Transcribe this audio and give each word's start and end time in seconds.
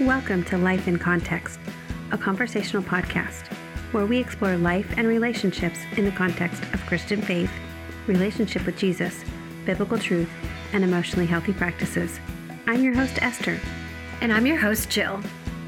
Welcome 0.00 0.44
to 0.44 0.56
Life 0.56 0.88
in 0.88 0.98
Context, 0.98 1.60
a 2.10 2.16
conversational 2.16 2.82
podcast 2.82 3.52
where 3.92 4.06
we 4.06 4.16
explore 4.16 4.56
life 4.56 4.90
and 4.96 5.06
relationships 5.06 5.78
in 5.98 6.06
the 6.06 6.10
context 6.10 6.62
of 6.72 6.80
Christian 6.86 7.20
faith, 7.20 7.50
relationship 8.06 8.64
with 8.64 8.78
Jesus, 8.78 9.22
biblical 9.66 9.98
truth, 9.98 10.30
and 10.72 10.82
emotionally 10.82 11.26
healthy 11.26 11.52
practices. 11.52 12.18
I'm 12.66 12.82
your 12.82 12.94
host, 12.94 13.20
Esther. 13.20 13.60
And 14.22 14.32
I'm 14.32 14.46
your 14.46 14.56
host, 14.56 14.88
Jill. 14.88 15.20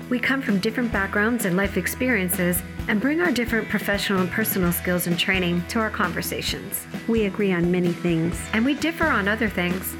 We 0.08 0.18
come 0.18 0.40
from 0.40 0.60
different 0.60 0.90
backgrounds 0.90 1.44
and 1.44 1.54
life 1.54 1.76
experiences 1.76 2.62
and 2.88 3.02
bring 3.02 3.20
our 3.20 3.32
different 3.32 3.68
professional 3.68 4.22
and 4.22 4.30
personal 4.30 4.72
skills 4.72 5.06
and 5.06 5.18
training 5.18 5.62
to 5.68 5.78
our 5.78 5.90
conversations. 5.90 6.86
We 7.06 7.26
agree 7.26 7.52
on 7.52 7.70
many 7.70 7.92
things, 7.92 8.40
and 8.54 8.64
we 8.64 8.72
differ 8.76 9.08
on 9.08 9.28
other 9.28 9.50
things. 9.50 9.94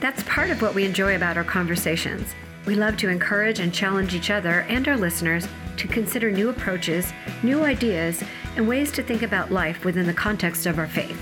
That's 0.00 0.24
part 0.24 0.50
of 0.50 0.60
what 0.60 0.74
we 0.74 0.84
enjoy 0.84 1.14
about 1.14 1.36
our 1.36 1.44
conversations. 1.44 2.34
We 2.66 2.74
love 2.74 2.96
to 2.98 3.08
encourage 3.08 3.60
and 3.60 3.72
challenge 3.72 4.14
each 4.14 4.30
other 4.30 4.62
and 4.62 4.86
our 4.88 4.96
listeners 4.96 5.46
to 5.76 5.86
consider 5.86 6.32
new 6.32 6.48
approaches, 6.48 7.12
new 7.44 7.62
ideas, 7.62 8.22
and 8.56 8.66
ways 8.66 8.90
to 8.92 9.02
think 9.02 9.22
about 9.22 9.52
life 9.52 9.84
within 9.84 10.06
the 10.06 10.12
context 10.12 10.66
of 10.66 10.78
our 10.78 10.88
faith. 10.88 11.20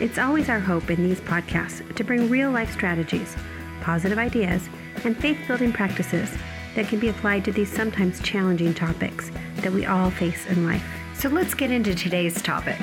It's 0.00 0.18
always 0.18 0.48
our 0.48 0.60
hope 0.60 0.90
in 0.90 1.02
these 1.02 1.20
podcasts 1.20 1.94
to 1.94 2.04
bring 2.04 2.30
real 2.30 2.50
life 2.50 2.72
strategies, 2.72 3.36
positive 3.82 4.18
ideas, 4.18 4.68
and 5.04 5.16
faith 5.16 5.38
building 5.46 5.72
practices 5.72 6.30
that 6.74 6.88
can 6.88 6.98
be 6.98 7.08
applied 7.08 7.44
to 7.44 7.52
these 7.52 7.70
sometimes 7.70 8.20
challenging 8.20 8.72
topics 8.72 9.30
that 9.56 9.72
we 9.72 9.84
all 9.84 10.10
face 10.10 10.46
in 10.46 10.66
life. 10.66 10.84
So 11.14 11.28
let's 11.28 11.54
get 11.54 11.70
into 11.70 11.94
today's 11.94 12.40
topic. 12.40 12.78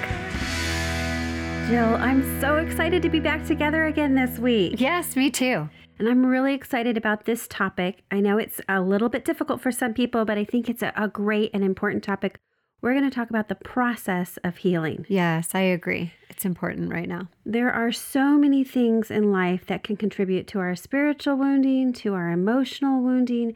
Jill, 1.70 1.95
I'm 1.95 2.41
so 2.41 2.57
excited 2.57 3.02
to 3.02 3.09
be 3.09 3.20
back 3.20 3.45
together 3.45 3.85
again 3.85 4.16
this 4.16 4.38
week. 4.38 4.80
Yes, 4.80 5.16
me 5.16 5.32
too. 5.32 5.70
And 5.99 6.09
I'm 6.09 6.25
really 6.25 6.53
excited 6.53 6.97
about 6.97 7.25
this 7.25 7.47
topic. 7.47 8.03
I 8.11 8.20
know 8.20 8.38
it's 8.38 8.59
a 8.67 8.81
little 8.81 9.09
bit 9.09 9.25
difficult 9.25 9.61
for 9.61 9.71
some 9.71 9.93
people, 9.93 10.25
but 10.25 10.38
I 10.38 10.43
think 10.43 10.70
it's 10.70 10.81
a, 10.81 10.91
a 10.95 11.07
great 11.07 11.51
and 11.53 11.63
important 11.63 12.03
topic. 12.03 12.39
We're 12.81 12.93
going 12.93 13.09
to 13.09 13.15
talk 13.15 13.29
about 13.29 13.48
the 13.48 13.55
process 13.55 14.37
of 14.43 14.57
healing. 14.57 15.05
Yes, 15.07 15.51
I 15.53 15.62
agree. 15.62 16.13
It's 16.29 16.43
important 16.43 16.91
right 16.91 17.07
now. 17.07 17.29
There 17.45 17.71
are 17.71 17.91
so 17.91 18.37
many 18.37 18.63
things 18.63 19.09
in 19.09 19.31
life 19.31 19.65
that 19.68 19.84
can 19.84 19.95
contribute 19.95 20.48
to 20.48 20.59
our 20.59 20.76
spiritual 20.76 21.37
wounding, 21.37 21.93
to 21.93 22.13
our 22.13 22.29
emotional 22.29 23.01
wounding, 23.01 23.55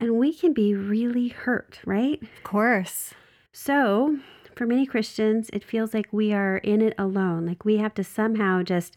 and 0.00 0.16
we 0.16 0.32
can 0.32 0.54
be 0.54 0.74
really 0.74 1.28
hurt, 1.28 1.80
right? 1.84 2.22
Of 2.22 2.42
course. 2.42 3.12
So, 3.52 4.18
for 4.56 4.66
many 4.66 4.86
Christians, 4.86 5.50
it 5.52 5.64
feels 5.64 5.92
like 5.92 6.12
we 6.12 6.32
are 6.32 6.58
in 6.58 6.80
it 6.80 6.94
alone. 6.96 7.46
Like 7.46 7.64
we 7.64 7.76
have 7.78 7.94
to 7.94 8.04
somehow 8.04 8.62
just 8.62 8.96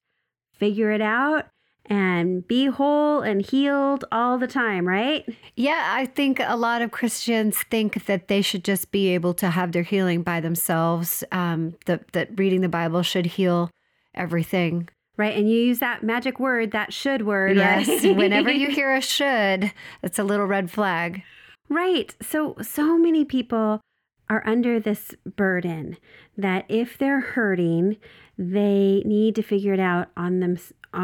figure 0.54 0.92
it 0.92 1.02
out 1.02 1.48
and 1.90 2.48
be 2.48 2.66
whole 2.68 3.22
and 3.22 3.46
healed 3.46 4.06
all 4.12 4.38
the 4.38 4.48
time, 4.48 4.88
right? 4.88 5.26
Yeah, 5.56 5.92
I 5.94 6.06
think 6.06 6.40
a 6.44 6.58
lot 6.58 6.82
of 6.82 6.92
Christians 6.92 7.58
think 7.72 8.06
that 8.06 8.28
they 8.28 8.42
should 8.42 8.64
just 8.64 8.92
be 8.92 9.10
able 9.10 9.34
to 9.36 9.50
have 9.50 9.72
their 9.72 9.84
healing 9.84 10.22
by 10.22 10.40
themselves, 10.40 11.24
um, 11.32 11.76
that, 11.86 12.12
that 12.12 12.38
reading 12.38 12.62
the 12.62 12.70
Bible 12.70 13.04
should 13.04 13.26
heal 13.26 13.72
everything. 14.14 14.90
Right. 15.18 15.36
And 15.36 15.50
you 15.50 15.58
use 15.60 15.80
that 15.80 16.04
magic 16.04 16.40
word, 16.40 16.72
that 16.72 16.94
should 16.94 17.26
word. 17.26 17.58
Yes. 17.58 17.88
Right? 17.88 18.16
Whenever 18.16 18.52
you 18.52 18.68
hear 18.72 18.96
a 18.96 19.02
should, 19.02 19.72
it's 20.04 20.20
a 20.20 20.24
little 20.24 20.46
red 20.46 20.70
flag. 20.70 21.24
Right. 21.70 22.16
So, 22.22 22.56
so 22.62 22.98
many 22.98 23.26
people 23.26 23.82
are 24.30 24.44
under 24.46 24.80
this 24.80 25.16
burden 25.36 25.98
that 26.38 26.66
if 26.70 26.98
they're 26.98 27.22
hurting, 27.22 27.98
they 28.38 29.02
need 29.06 29.36
to 29.36 29.42
figure 29.42 29.74
it 29.74 29.80
out 29.80 30.10
on 30.16 30.40
them 30.40 30.58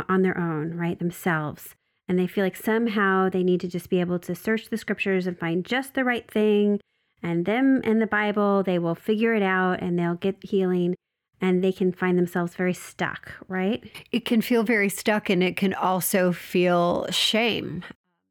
on 0.10 0.22
their 0.22 0.38
own, 0.38 0.76
right? 0.76 0.98
Themselves. 0.98 1.76
And 2.08 2.20
they 2.20 2.28
feel 2.28 2.44
like 2.44 2.58
somehow 2.58 3.30
they 3.30 3.44
need 3.44 3.62
to 3.62 3.68
just 3.68 3.90
be 3.90 4.00
able 4.00 4.20
to 4.20 4.36
search 4.36 4.70
the 4.70 4.78
scriptures 4.78 5.26
and 5.26 5.40
find 5.40 5.66
just 5.66 5.94
the 5.94 6.04
right 6.04 6.30
thing. 6.30 6.80
And 7.22 7.46
them 7.46 7.82
and 7.86 8.02
the 8.02 8.08
Bible, 8.08 8.64
they 8.64 8.78
will 8.78 8.96
figure 8.96 9.34
it 9.34 9.44
out 9.44 9.82
and 9.82 9.98
they'll 9.98 10.16
get 10.16 10.44
healing 10.44 10.96
and 11.40 11.64
they 11.64 11.72
can 11.72 11.92
find 11.92 12.18
themselves 12.18 12.56
very 12.56 12.74
stuck, 12.74 13.32
right? 13.48 13.84
It 14.12 14.26
can 14.26 14.42
feel 14.42 14.64
very 14.64 14.90
stuck 14.90 15.30
and 15.30 15.42
it 15.44 15.58
can 15.58 15.74
also 15.74 16.32
feel 16.32 17.08
shame. 17.12 17.84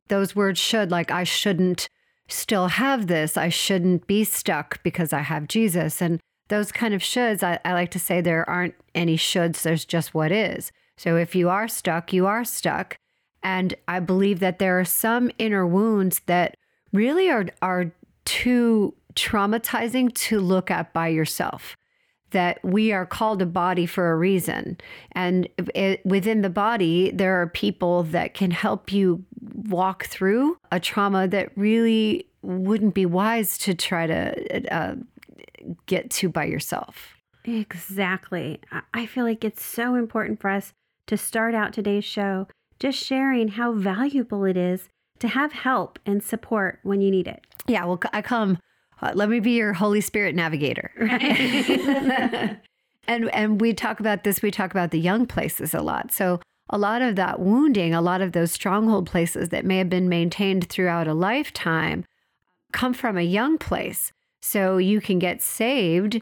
Those 0.09 0.37
words 0.37 0.59
should, 0.59 0.91
like, 0.91 1.11
I 1.11 1.25
shouldn't 1.25 1.89
still 2.29 2.69
have 2.69 3.07
this. 3.07 3.37
I 3.37 3.49
shouldn't 3.49 4.07
be 4.07 4.25
stuck 4.25 4.83
because 4.83 5.13
I 5.13 5.21
have 5.21 5.49
Jesus. 5.49 6.01
And 6.03 6.21
those 6.49 6.73
kind 6.73 6.95
of 6.95 7.01
shoulds, 7.01 7.43
I, 7.43 7.59
I 7.65 7.73
like 7.73 7.91
to 7.93 7.99
say 7.99 8.21
there 8.21 8.49
aren't 8.49 8.75
any 8.95 9.17
shoulds, 9.17 9.63
there's 9.63 9.85
just 9.85 10.15
what 10.15 10.33
is. 10.33 10.73
So 11.03 11.17
if 11.17 11.35
you 11.35 11.49
are 11.49 11.67
stuck, 11.67 12.13
you 12.13 12.27
are 12.27 12.45
stuck. 12.45 12.97
And 13.43 13.75
I 13.89 13.99
believe 13.99 14.39
that 14.39 14.61
there 14.61 14.79
are 14.79 14.85
some 14.85 15.33
inner 15.37 15.67
wounds 15.67 16.21
that 16.27 16.57
really 16.93 17.29
are, 17.29 17.47
are 17.61 17.93
too 18.25 18.95
traumatizing 19.15 20.15
to 20.15 20.39
look 20.39 20.71
at 20.71 20.93
by 20.93 21.09
yourself. 21.09 21.77
That 22.31 22.65
we 22.65 22.93
are 22.93 23.05
called 23.05 23.43
a 23.43 23.47
body 23.47 23.85
for 23.85 24.13
a 24.13 24.17
reason. 24.17 24.79
And 25.11 25.49
it, 25.75 26.07
within 26.07 26.43
the 26.43 26.51
body, 26.51 27.11
there 27.11 27.43
are 27.43 27.49
people 27.49 28.05
that 28.05 28.35
can 28.35 28.53
help 28.53 28.93
you 28.93 29.25
walk 29.55 30.05
through 30.05 30.57
a 30.71 30.79
trauma 30.79 31.27
that 31.27 31.51
really 31.57 32.29
wouldn't 32.43 32.95
be 32.95 33.07
wise 33.07 33.59
to 33.59 33.75
try 33.75 34.07
to 34.07 34.73
uh, 34.73 34.95
get 35.87 36.11
to 36.11 36.29
by 36.29 36.45
yourself. 36.45 37.17
Exactly. 37.45 38.61
I 38.95 39.07
feel 39.07 39.25
like 39.25 39.45
it's 39.45 39.65
so 39.65 39.97
important 39.97 40.41
for 40.41 40.49
us 40.49 40.73
to 41.07 41.17
start 41.17 41.55
out 41.55 41.73
today's 41.73 42.05
show 42.05 42.47
just 42.79 42.99
sharing 42.99 43.49
how 43.49 43.73
valuable 43.73 44.45
it 44.45 44.57
is 44.57 44.89
to 45.21 45.29
have 45.29 45.53
help 45.53 46.01
and 46.05 46.21
support 46.21 46.81
when 46.83 47.01
you 47.01 47.13
need 47.13 47.29
it. 47.29 47.41
Yeah, 47.69 47.85
well, 47.85 48.01
I 48.13 48.23
come. 48.23 48.59
Uh, 49.01 49.13
let 49.15 49.29
me 49.29 49.39
be 49.39 49.53
your 49.53 49.73
Holy 49.73 50.01
Spirit 50.01 50.35
navigator. 50.35 50.91
Right. 50.99 52.59
and 53.09 53.31
and 53.31 53.61
we 53.61 53.73
talk 53.73 54.01
about 54.01 54.25
this. 54.25 54.43
We 54.43 54.51
talk 54.51 54.73
about 54.73 54.91
the 54.91 54.99
young 54.99 55.27
places 55.27 55.75
a 55.75 55.81
lot. 55.81 56.13
So 56.13 56.41
a 56.71 56.79
lot 56.79 57.03
of 57.03 57.15
that 57.17 57.39
wounding, 57.39 57.95
a 57.95 58.01
lot 58.01 58.21
of 58.21 58.33
those 58.33 58.51
stronghold 58.51 59.07
places 59.07 59.51
that 59.51 59.65
may 59.65 59.79
have 59.79 59.89
been 59.89 60.09
maintained 60.09 60.69
throughout 60.69 61.07
a 61.07 61.15
lifetime, 61.15 62.05
come 62.73 62.95
from 62.95 63.17
a 63.17 63.23
young 63.23 63.59
place. 63.59 64.13
So 64.41 64.79
you 64.79 65.01
can 65.01 65.21
get 65.21 65.41
saved 65.41 66.21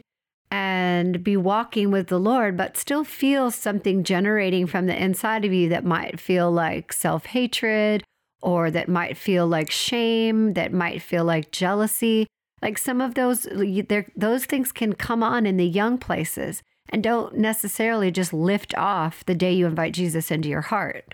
and 0.51 1.23
be 1.23 1.37
walking 1.37 1.91
with 1.91 2.07
the 2.07 2.19
Lord, 2.19 2.57
but 2.57 2.75
still 2.75 3.05
feel 3.05 3.49
something 3.49 4.03
generating 4.03 4.67
from 4.67 4.85
the 4.85 5.01
inside 5.01 5.45
of 5.45 5.53
you 5.53 5.69
that 5.69 5.85
might 5.85 6.19
feel 6.19 6.51
like 6.51 6.91
self 6.91 7.25
hatred 7.27 8.03
or 8.41 8.69
that 8.69 8.89
might 8.89 9.17
feel 9.17 9.47
like 9.47 9.71
shame, 9.71 10.53
that 10.53 10.73
might 10.73 11.01
feel 11.01 11.23
like 11.23 11.51
jealousy. 11.51 12.27
Like 12.61 12.77
some 12.77 12.99
of 13.01 13.15
those, 13.15 13.47
those 14.15 14.45
things 14.45 14.71
can 14.71 14.93
come 14.93 15.23
on 15.23 15.45
in 15.45 15.57
the 15.57 15.65
young 15.65 15.97
places 15.97 16.61
and 16.89 17.01
don't 17.01 17.37
necessarily 17.37 18.11
just 18.11 18.33
lift 18.33 18.75
off 18.77 19.25
the 19.25 19.33
day 19.33 19.53
you 19.53 19.65
invite 19.65 19.93
Jesus 19.93 20.29
into 20.29 20.49
your 20.49 20.61
heart. 20.61 21.13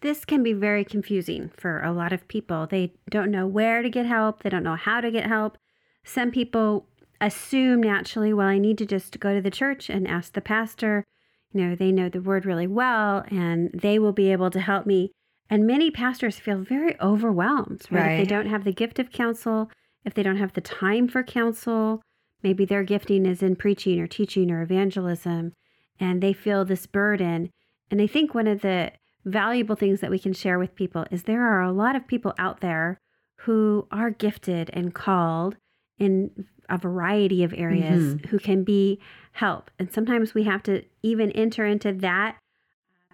This 0.00 0.24
can 0.24 0.42
be 0.42 0.52
very 0.52 0.84
confusing 0.84 1.50
for 1.56 1.82
a 1.82 1.92
lot 1.92 2.12
of 2.12 2.26
people. 2.28 2.66
They 2.66 2.94
don't 3.10 3.30
know 3.30 3.46
where 3.46 3.82
to 3.82 3.90
get 3.90 4.06
help, 4.06 4.42
they 4.42 4.50
don't 4.50 4.62
know 4.62 4.76
how 4.76 5.00
to 5.00 5.10
get 5.10 5.26
help. 5.26 5.58
Some 6.04 6.30
people 6.30 6.86
assume 7.20 7.82
naturally, 7.82 8.32
well, 8.32 8.48
I 8.48 8.58
need 8.58 8.78
to 8.78 8.86
just 8.86 9.18
go 9.20 9.34
to 9.34 9.40
the 9.40 9.50
church 9.50 9.88
and 9.90 10.06
ask 10.06 10.32
the 10.32 10.40
pastor. 10.40 11.04
You 11.52 11.64
know, 11.64 11.74
they 11.74 11.92
know 11.92 12.08
the 12.08 12.20
word 12.20 12.46
really 12.46 12.66
well 12.66 13.24
and 13.30 13.70
they 13.72 13.98
will 13.98 14.12
be 14.12 14.30
able 14.32 14.50
to 14.50 14.60
help 14.60 14.86
me. 14.86 15.12
And 15.50 15.66
many 15.66 15.90
pastors 15.90 16.38
feel 16.38 16.58
very 16.58 17.00
overwhelmed, 17.00 17.86
right? 17.90 18.00
right? 18.00 18.12
If 18.12 18.28
they 18.28 18.34
don't 18.34 18.50
have 18.50 18.64
the 18.64 18.72
gift 18.72 18.98
of 18.98 19.10
counsel, 19.10 19.70
if 20.04 20.14
they 20.14 20.22
don't 20.22 20.36
have 20.36 20.52
the 20.52 20.60
time 20.60 21.08
for 21.08 21.22
counsel, 21.22 22.02
maybe 22.42 22.64
their 22.64 22.84
gifting 22.84 23.26
is 23.26 23.42
in 23.42 23.56
preaching 23.56 23.98
or 23.98 24.06
teaching 24.06 24.50
or 24.50 24.62
evangelism, 24.62 25.52
and 25.98 26.22
they 26.22 26.32
feel 26.32 26.64
this 26.64 26.86
burden. 26.86 27.50
And 27.90 28.00
I 28.00 28.06
think 28.06 28.34
one 28.34 28.46
of 28.46 28.60
the 28.60 28.92
valuable 29.24 29.74
things 29.74 30.00
that 30.00 30.10
we 30.10 30.18
can 30.18 30.32
share 30.32 30.58
with 30.58 30.74
people 30.74 31.06
is 31.10 31.22
there 31.22 31.46
are 31.46 31.62
a 31.62 31.72
lot 31.72 31.96
of 31.96 32.06
people 32.06 32.34
out 32.38 32.60
there 32.60 33.00
who 33.42 33.86
are 33.90 34.10
gifted 34.10 34.70
and 34.72 34.94
called 34.94 35.56
in 35.98 36.46
a 36.68 36.78
variety 36.78 37.42
of 37.44 37.54
areas 37.54 38.14
mm-hmm. 38.14 38.28
who 38.28 38.38
can 38.38 38.62
be 38.62 39.00
help. 39.32 39.70
And 39.78 39.92
sometimes 39.92 40.34
we 40.34 40.44
have 40.44 40.62
to 40.64 40.84
even 41.02 41.30
enter 41.32 41.66
into 41.66 41.92
that 41.92 42.36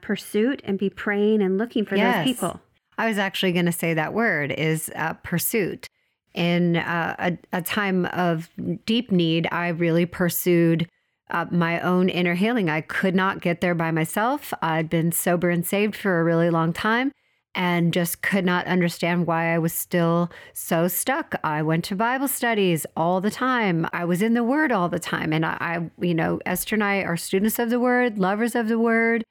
pursuit 0.00 0.60
and 0.64 0.78
be 0.78 0.90
praying 0.90 1.42
and 1.42 1.56
looking 1.56 1.84
for 1.84 1.96
yes. 1.96 2.16
those 2.16 2.34
people. 2.34 2.60
I 2.98 3.08
was 3.08 3.18
actually 3.18 3.52
going 3.52 3.66
to 3.66 3.72
say 3.72 3.94
that 3.94 4.12
word 4.12 4.52
is 4.52 4.90
uh, 4.94 5.14
pursuit. 5.14 5.88
In 6.34 6.76
uh, 6.76 7.14
a, 7.18 7.58
a, 7.58 7.62
time 7.62 8.06
of 8.06 8.50
deep 8.86 9.12
need, 9.12 9.46
I 9.52 9.68
really 9.68 10.04
pursued 10.04 10.88
uh, 11.30 11.46
my 11.52 11.78
own 11.78 12.08
inner 12.08 12.34
healing. 12.34 12.68
I 12.68 12.80
could 12.80 13.14
not 13.14 13.40
get 13.40 13.60
there 13.60 13.76
by 13.76 13.92
myself. 13.92 14.52
I'd 14.60 14.90
been 14.90 15.12
sober 15.12 15.48
and 15.48 15.64
saved 15.64 15.94
for 15.94 16.18
a 16.18 16.24
really 16.24 16.50
long 16.50 16.72
time 16.72 17.12
and 17.54 17.92
just 17.92 18.22
could 18.22 18.44
not 18.44 18.66
understand 18.66 19.26
why 19.26 19.54
I 19.54 19.58
was 19.58 19.72
still 19.72 20.30
so 20.52 20.88
stuck. 20.88 21.34
I 21.44 21.62
went 21.62 21.84
to 21.86 21.96
Bible 21.96 22.28
studies 22.28 22.86
all 22.96 23.20
the 23.20 23.30
time. 23.30 23.86
I 23.92 24.04
was 24.04 24.22
in 24.22 24.34
the 24.34 24.44
Word 24.44 24.72
all 24.72 24.88
the 24.88 24.98
time. 24.98 25.32
And 25.32 25.46
I, 25.46 25.56
I, 25.60 25.90
you 26.04 26.14
know, 26.14 26.40
Esther 26.46 26.76
and 26.76 26.84
I 26.84 26.98
are 26.98 27.16
students 27.16 27.58
of 27.58 27.70
the 27.70 27.80
Word, 27.80 28.18
lovers 28.18 28.54
of 28.54 28.68
the 28.68 28.78
Word. 28.78 29.24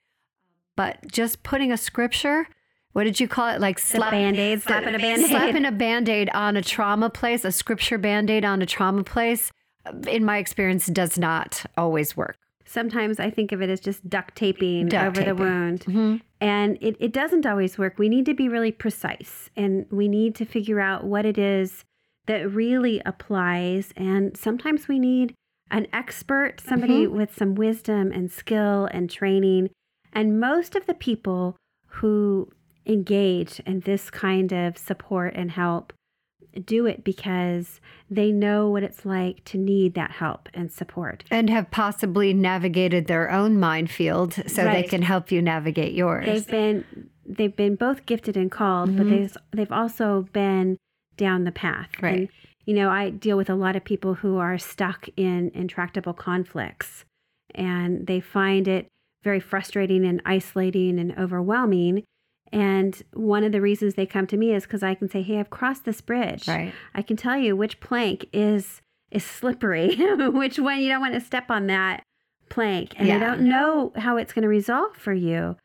But 0.76 1.08
just 1.12 1.44
putting 1.44 1.72
a 1.72 1.78
scripture 1.78 2.48
what 2.94 3.06
did 3.06 3.20
you 3.20 3.28
call 3.28 3.50
it? 3.50 3.60
Like 3.60 3.80
slap, 3.80 4.12
band-aid, 4.12 4.62
slapping 4.62 4.96
a 4.96 5.00
band-aid. 5.00 5.28
slapping 5.28 5.66
a 5.66 5.72
band-aid 5.72 6.30
on 6.30 6.56
a 6.56 6.62
trauma 6.62 7.10
place, 7.10 7.44
a 7.44 7.52
scripture 7.52 7.98
band-aid 7.98 8.46
on 8.46 8.62
a 8.62 8.66
trauma 8.66 9.04
place, 9.04 9.52
uh, 9.86 9.94
in 10.08 10.24
my 10.24 10.38
experience, 10.38 10.86
does 10.86 11.18
not 11.18 11.66
always 11.76 12.16
work. 12.16 12.38
Sometimes 12.66 13.20
I 13.20 13.30
think 13.30 13.52
of 13.52 13.62
it 13.62 13.70
as 13.70 13.80
just 13.80 14.10
duct 14.10 14.36
taping 14.36 14.88
Duct 14.88 15.06
over 15.06 15.20
the 15.20 15.26
taping. 15.32 15.38
wound. 15.46 15.80
Mhm. 15.86 16.22
And 16.42 16.78
it, 16.82 16.96
it 17.00 17.14
doesn't 17.14 17.46
always 17.46 17.78
work. 17.78 17.98
We 17.98 18.10
need 18.10 18.26
to 18.26 18.34
be 18.34 18.48
really 18.50 18.72
precise 18.72 19.50
and 19.56 19.86
we 19.92 20.08
need 20.08 20.36
to 20.36 20.46
figure 20.46 20.80
out 20.80 21.04
what 21.06 21.26
it 21.26 21.38
is 21.38 21.84
that 22.26 22.50
really 22.52 23.02
applies. 23.06 23.94
And 23.98 24.36
sometimes 24.38 24.88
we 24.88 25.00
need 25.00 25.34
an 25.72 25.88
expert, 25.94 26.62
somebody 26.62 27.08
with 27.08 27.36
some 27.36 27.56
wisdom 27.56 28.12
and 28.12 28.32
skill 28.32 28.88
and 28.92 29.10
training. 29.10 29.70
And 30.14 30.40
most 30.40 30.76
of 30.76 30.86
the 30.86 30.94
people 30.94 31.58
who 31.88 32.50
engage 32.86 33.60
in 33.62 33.80
this 33.82 34.10
kind 34.10 34.52
of 34.52 34.78
support 34.78 35.34
and 35.36 35.52
help 35.52 35.94
do 36.66 36.86
it 36.86 37.04
because 37.04 37.80
they 38.10 38.32
know 38.32 38.70
what 38.70 38.84
it's 38.84 39.06
like 39.06 39.44
to 39.46 39.58
need 39.58 39.94
that 39.96 40.12
help 40.12 40.50
and 40.54 40.72
support. 40.72 41.24
And 41.32 41.50
have 41.50 41.72
possibly 41.72 42.34
navigated 42.34 43.08
their 43.08 43.32
own 43.32 43.60
minefield 43.60 44.34
so 44.48 44.64
they 44.66 44.84
can 44.84 45.02
help 45.02 45.32
you 45.32 45.42
navigate 45.42 45.94
yours. 45.94 46.26
They've 46.26 46.48
been 46.48 47.10
they've 47.26 47.56
been 47.56 47.76
both 47.76 48.06
gifted 48.06 48.36
and 48.36 48.52
called, 48.52 48.96
but 48.98 49.06
Mhm. 49.06 49.10
they've 49.10 49.38
they've 49.52 49.72
also 49.72 50.28
been 50.34 50.78
down 51.18 51.44
the 51.46 51.52
path. 51.52 51.90
Right. 52.02 52.20
And, 52.20 52.30
you 52.66 52.74
know, 52.74 52.90
I 52.90 53.10
deal 53.10 53.38
with 53.38 53.50
a 53.50 53.56
lot 53.56 53.76
of 53.76 53.84
people 53.84 54.16
who 54.16 54.38
are 54.38 54.58
stuck 54.58 55.08
in 55.16 55.52
intractable 55.54 56.14
conflicts 56.14 57.06
and 57.56 58.08
they 58.08 58.20
find 58.20 58.68
it 58.68 58.88
very 59.24 59.40
frustrating 59.40 60.06
and 60.06 60.22
isolating 60.26 61.00
and 61.00 61.18
overwhelming. 61.18 62.04
And 62.54 63.02
one 63.14 63.44
of 63.44 63.52
the 63.52 63.60
reasons 63.60 63.96
they 63.96 64.06
come 64.06 64.28
to 64.28 64.38
me 64.38 64.54
is 64.54 64.64
because 64.64 64.84
I 64.84 64.94
can 64.94 65.10
say, 65.10 65.24
Hey, 65.24 65.40
I've 65.40 65.50
crossed 65.50 65.86
this 65.86 66.02
bridge. 66.02 66.48
right. 66.48 66.72
I 66.94 67.02
can 67.02 67.18
tell 67.18 67.38
you 67.38 67.56
which 67.56 67.80
plank 67.80 68.28
is 68.32 68.80
is 69.12 69.24
slippery, 69.26 69.96
which 70.18 70.58
one 70.60 70.80
you 70.80 70.90
don't 70.90 71.02
want 71.02 71.16
to 71.16 71.22
step 71.22 71.50
on 71.50 71.68
that 71.68 72.04
plank. 72.50 72.94
And 72.96 73.12
I 73.12 73.20
don't 73.20 73.42
know 73.42 73.92
how 73.96 74.18
it's 74.18 74.34
going 74.34 74.44
to 74.44 74.48
resolve 74.50 74.96
for 74.96 75.14
you, 75.14 75.56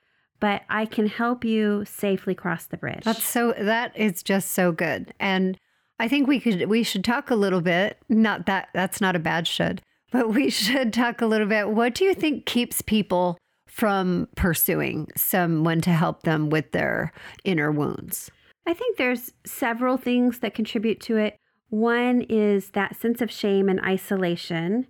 but 0.40 0.62
I 0.68 0.86
can 0.86 1.06
help 1.06 1.44
you 1.44 1.84
safely 1.86 2.34
cross 2.34 2.66
the 2.66 2.76
bridge. 2.76 3.04
That's 3.04 3.24
so 3.24 3.52
that 3.58 3.96
is 3.96 4.22
just 4.22 4.52
so 4.52 4.72
good. 4.72 5.12
And 5.20 5.58
I 5.98 6.08
think 6.08 6.26
we 6.26 6.40
could 6.40 6.68
we 6.68 6.82
should 6.82 7.04
talk 7.04 7.30
a 7.30 7.36
little 7.36 7.60
bit, 7.60 7.98
not 8.08 8.46
that 8.46 8.68
that's 8.72 9.00
not 9.00 9.14
a 9.14 9.18
bad 9.18 9.46
should, 9.46 9.82
but 10.10 10.30
we 10.30 10.48
should 10.64 10.94
talk 10.94 11.20
a 11.20 11.26
little 11.26 11.46
bit. 11.46 11.68
What 11.70 11.94
do 11.94 12.04
you 12.04 12.14
think 12.14 12.46
keeps 12.46 12.80
people 12.80 13.38
from 13.78 14.26
pursuing 14.34 15.06
someone 15.16 15.80
to 15.80 15.90
help 15.90 16.24
them 16.24 16.50
with 16.50 16.72
their 16.72 17.12
inner 17.44 17.70
wounds? 17.70 18.28
I 18.66 18.74
think 18.74 18.96
there's 18.96 19.32
several 19.46 19.96
things 19.96 20.40
that 20.40 20.52
contribute 20.52 21.00
to 21.02 21.16
it. 21.16 21.36
One 21.70 22.22
is 22.22 22.70
that 22.70 22.96
sense 22.96 23.22
of 23.22 23.30
shame 23.30 23.68
and 23.68 23.80
isolation 23.80 24.88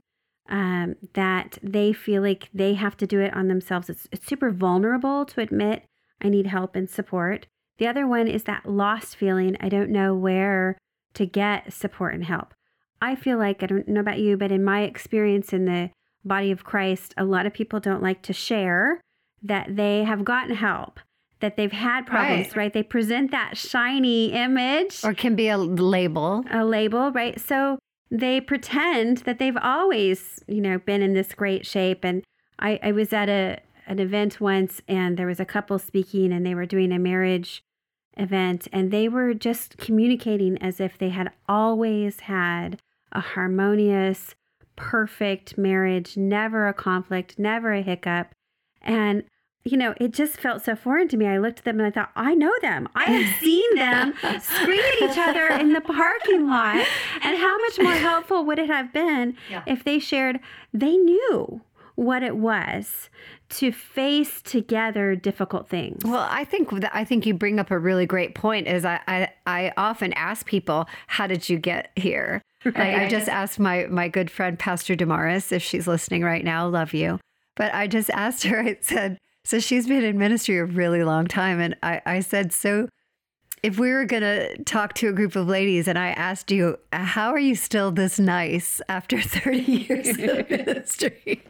um, 0.49 0.96
that 1.12 1.58
they 1.62 1.93
feel 1.93 2.23
like 2.23 2.49
they 2.55 2.75
have 2.75 2.96
to 2.96 3.06
do 3.06 3.20
it 3.20 3.35
on 3.35 3.49
themselves. 3.49 3.90
It's, 3.90 4.08
it's 4.11 4.26
super 4.26 4.50
vulnerable 4.50 5.26
to 5.26 5.43
admit 5.43 5.85
I 6.23 6.31
need 6.31 6.46
help 6.46 6.75
and 6.75 6.88
support. 6.88 7.46
The 7.76 7.87
other 7.87 8.06
one 8.06 8.26
is 8.26 8.44
that 8.44 8.64
lost 8.67 9.17
feeling 9.17 9.55
I 9.61 9.69
don't 9.69 9.90
know 9.90 10.14
where 10.14 10.79
to 11.12 11.26
get 11.26 11.75
support 11.75 12.14
and 12.14 12.25
help. 12.25 12.55
I 13.02 13.14
feel 13.17 13.37
like, 13.37 13.62
I 13.62 13.67
don't 13.67 13.87
know 13.87 14.00
about 14.00 14.19
you, 14.19 14.38
but 14.38 14.50
in 14.50 14.64
my 14.64 14.81
experience 14.81 15.52
in 15.52 15.67
the 15.67 15.90
body 16.28 16.50
of 16.52 16.64
Christ, 16.64 17.14
a 17.16 17.25
lot 17.25 17.46
of 17.46 17.52
people 17.52 17.80
don't 17.80 18.02
like 18.02 18.22
to 18.22 18.32
share 18.32 19.00
that 19.42 19.75
they 19.76 20.04
have 20.04 20.25
gotten 20.25 20.54
help, 20.54 21.00
that 21.40 21.56
they've 21.56 21.72
had 21.72 22.06
problems, 22.06 22.48
Right. 22.48 22.56
right? 22.56 22.72
They 22.72 22.82
present 22.82 23.30
that 23.30 23.56
shiny 23.56 24.32
image, 24.32 25.04
Or 25.04 25.14
can 25.14 25.34
be 25.36 25.48
a 25.48 25.58
label. 25.58 26.44
a 26.50 26.64
label, 26.64 27.10
right? 27.12 27.40
So 27.40 27.78
they 28.10 28.40
pretend 28.40 29.19
that 29.19 29.38
they've 29.38 29.56
always, 29.56 30.42
you 30.46 30.60
know, 30.60 30.78
been 30.78 31.02
in 31.02 31.12
this 31.14 31.34
great 31.34 31.66
shape. 31.66 32.04
And 32.04 32.22
I, 32.58 32.78
I 32.82 32.92
was 32.92 33.12
at 33.12 33.28
a 33.28 33.58
an 33.86 33.98
event 33.98 34.38
once 34.38 34.82
and 34.86 35.16
there 35.16 35.26
was 35.26 35.40
a 35.40 35.46
couple 35.46 35.78
speaking 35.78 36.30
and 36.30 36.44
they 36.44 36.54
were 36.54 36.66
doing 36.66 36.92
a 36.92 36.98
marriage 36.98 37.62
event 38.19 38.69
and 38.70 38.90
they 38.90 39.08
were 39.08 39.32
just 39.32 39.78
communicating 39.78 40.58
as 40.60 40.78
if 40.78 40.98
they 40.98 41.08
had 41.08 41.30
always 41.48 42.20
had 42.20 42.80
a 43.12 43.20
harmonious, 43.20 44.34
perfect 44.78 45.58
marriage, 45.58 46.16
never 46.16 46.69
a 46.69 46.72
conflict, 46.72 47.38
never 47.38 47.72
a 47.72 47.82
hiccup. 47.82 48.28
And 48.80 49.25
you 49.64 49.76
know, 49.76 49.92
it 50.00 50.12
just 50.12 50.38
felt 50.38 50.62
so 50.64 50.75
foreign 50.75 51.08
to 51.08 51.16
me. 51.19 51.26
I 51.26 51.36
looked 51.36 51.58
at 51.58 51.64
them 51.66 51.78
and 51.78 51.86
I 51.86 51.90
thought, 51.90 52.10
I 52.16 52.34
know 52.34 52.52
them. 52.62 52.88
I 52.94 53.04
have 53.04 53.38
seen 53.42 53.75
them 53.75 54.14
scream 54.40 54.80
at 54.80 55.10
each 55.10 55.19
other 55.19 55.46
in 55.48 55.75
the 55.75 55.82
parking 55.82 56.46
lot. 56.48 56.86
And 57.22 57.36
how 57.36 57.58
much 57.58 57.78
more 57.78 57.92
helpful 57.92 58.46
would 58.46 58.58
it 58.58 58.69
have 58.70 58.94
been 58.94 59.36
Yeah. 59.50 59.64
if 59.66 59.84
they 59.84 59.98
shared 59.98 60.40
they 60.72 60.96
knew 60.96 61.60
what 61.96 62.22
it 62.22 62.36
was 62.36 63.10
to 63.50 63.72
face 63.72 64.40
together 64.40 65.16
difficult 65.16 65.69
things. 65.69 66.02
Well, 66.04 66.26
I 66.30 66.44
think 66.44 66.70
that 66.80 66.94
I 66.94 67.04
think 67.04 67.26
you 67.26 67.34
bring 67.34 67.58
up 67.58 67.70
a 67.70 67.78
really 67.78 68.06
great 68.06 68.34
point. 68.34 68.69
Is 68.69 68.84
I 68.86 69.00
I, 69.08 69.28
I 69.46 69.72
often 69.76 70.12
ask 70.14 70.46
people, 70.46 70.86
"How 71.08 71.26
did 71.26 71.48
you 71.48 71.58
get 71.58 71.90
here?" 71.96 72.40
Like, 72.64 72.76
I 72.76 72.94
Right. 73.02 73.10
just 73.10 73.28
asked 73.28 73.58
my 73.60 73.87
my 73.87 74.08
good 74.08 74.31
friend 74.31 74.58
Pastor 74.58 74.94
Damaris 74.96 75.52
if 75.52 75.62
she's 75.62 75.87
listening 75.87 76.22
right 76.22 76.44
now. 76.44 76.66
Love 76.69 76.93
you, 76.93 77.20
but 77.56 77.72
I 77.75 77.87
just 77.87 78.10
asked 78.10 78.44
her. 78.44 78.60
I 78.69 78.76
said, 78.81 79.19
"So 79.44 79.60
she's 79.60 79.87
been 79.87 80.05
in 80.05 80.19
ministry 80.19 80.58
a 80.58 80.64
really 80.64 81.05
long 81.05 81.26
time," 81.26 81.60
and 81.60 81.76
I 81.82 82.00
I 82.06 82.20
said, 82.20 82.52
"So." 82.52 82.88
If 83.60 83.76
we 83.76 83.90
were 83.90 84.05
going 84.05 84.22
to 84.22 84.62
talk 84.62 84.94
to 84.94 85.08
a 85.08 85.12
group 85.12 85.34
of 85.34 85.49
ladies 85.49 85.88
and 85.88 85.99
I 85.99 86.10
asked 86.10 86.52
you, 86.52 86.78
how 86.93 87.31
are 87.32 87.40
you 87.40 87.56
still 87.56 87.90
this 87.90 88.20
nice 88.20 88.81
after 88.88 89.20
30 89.37 89.58
years 89.58 90.08
of 90.11 90.49
ministry? 90.49 91.43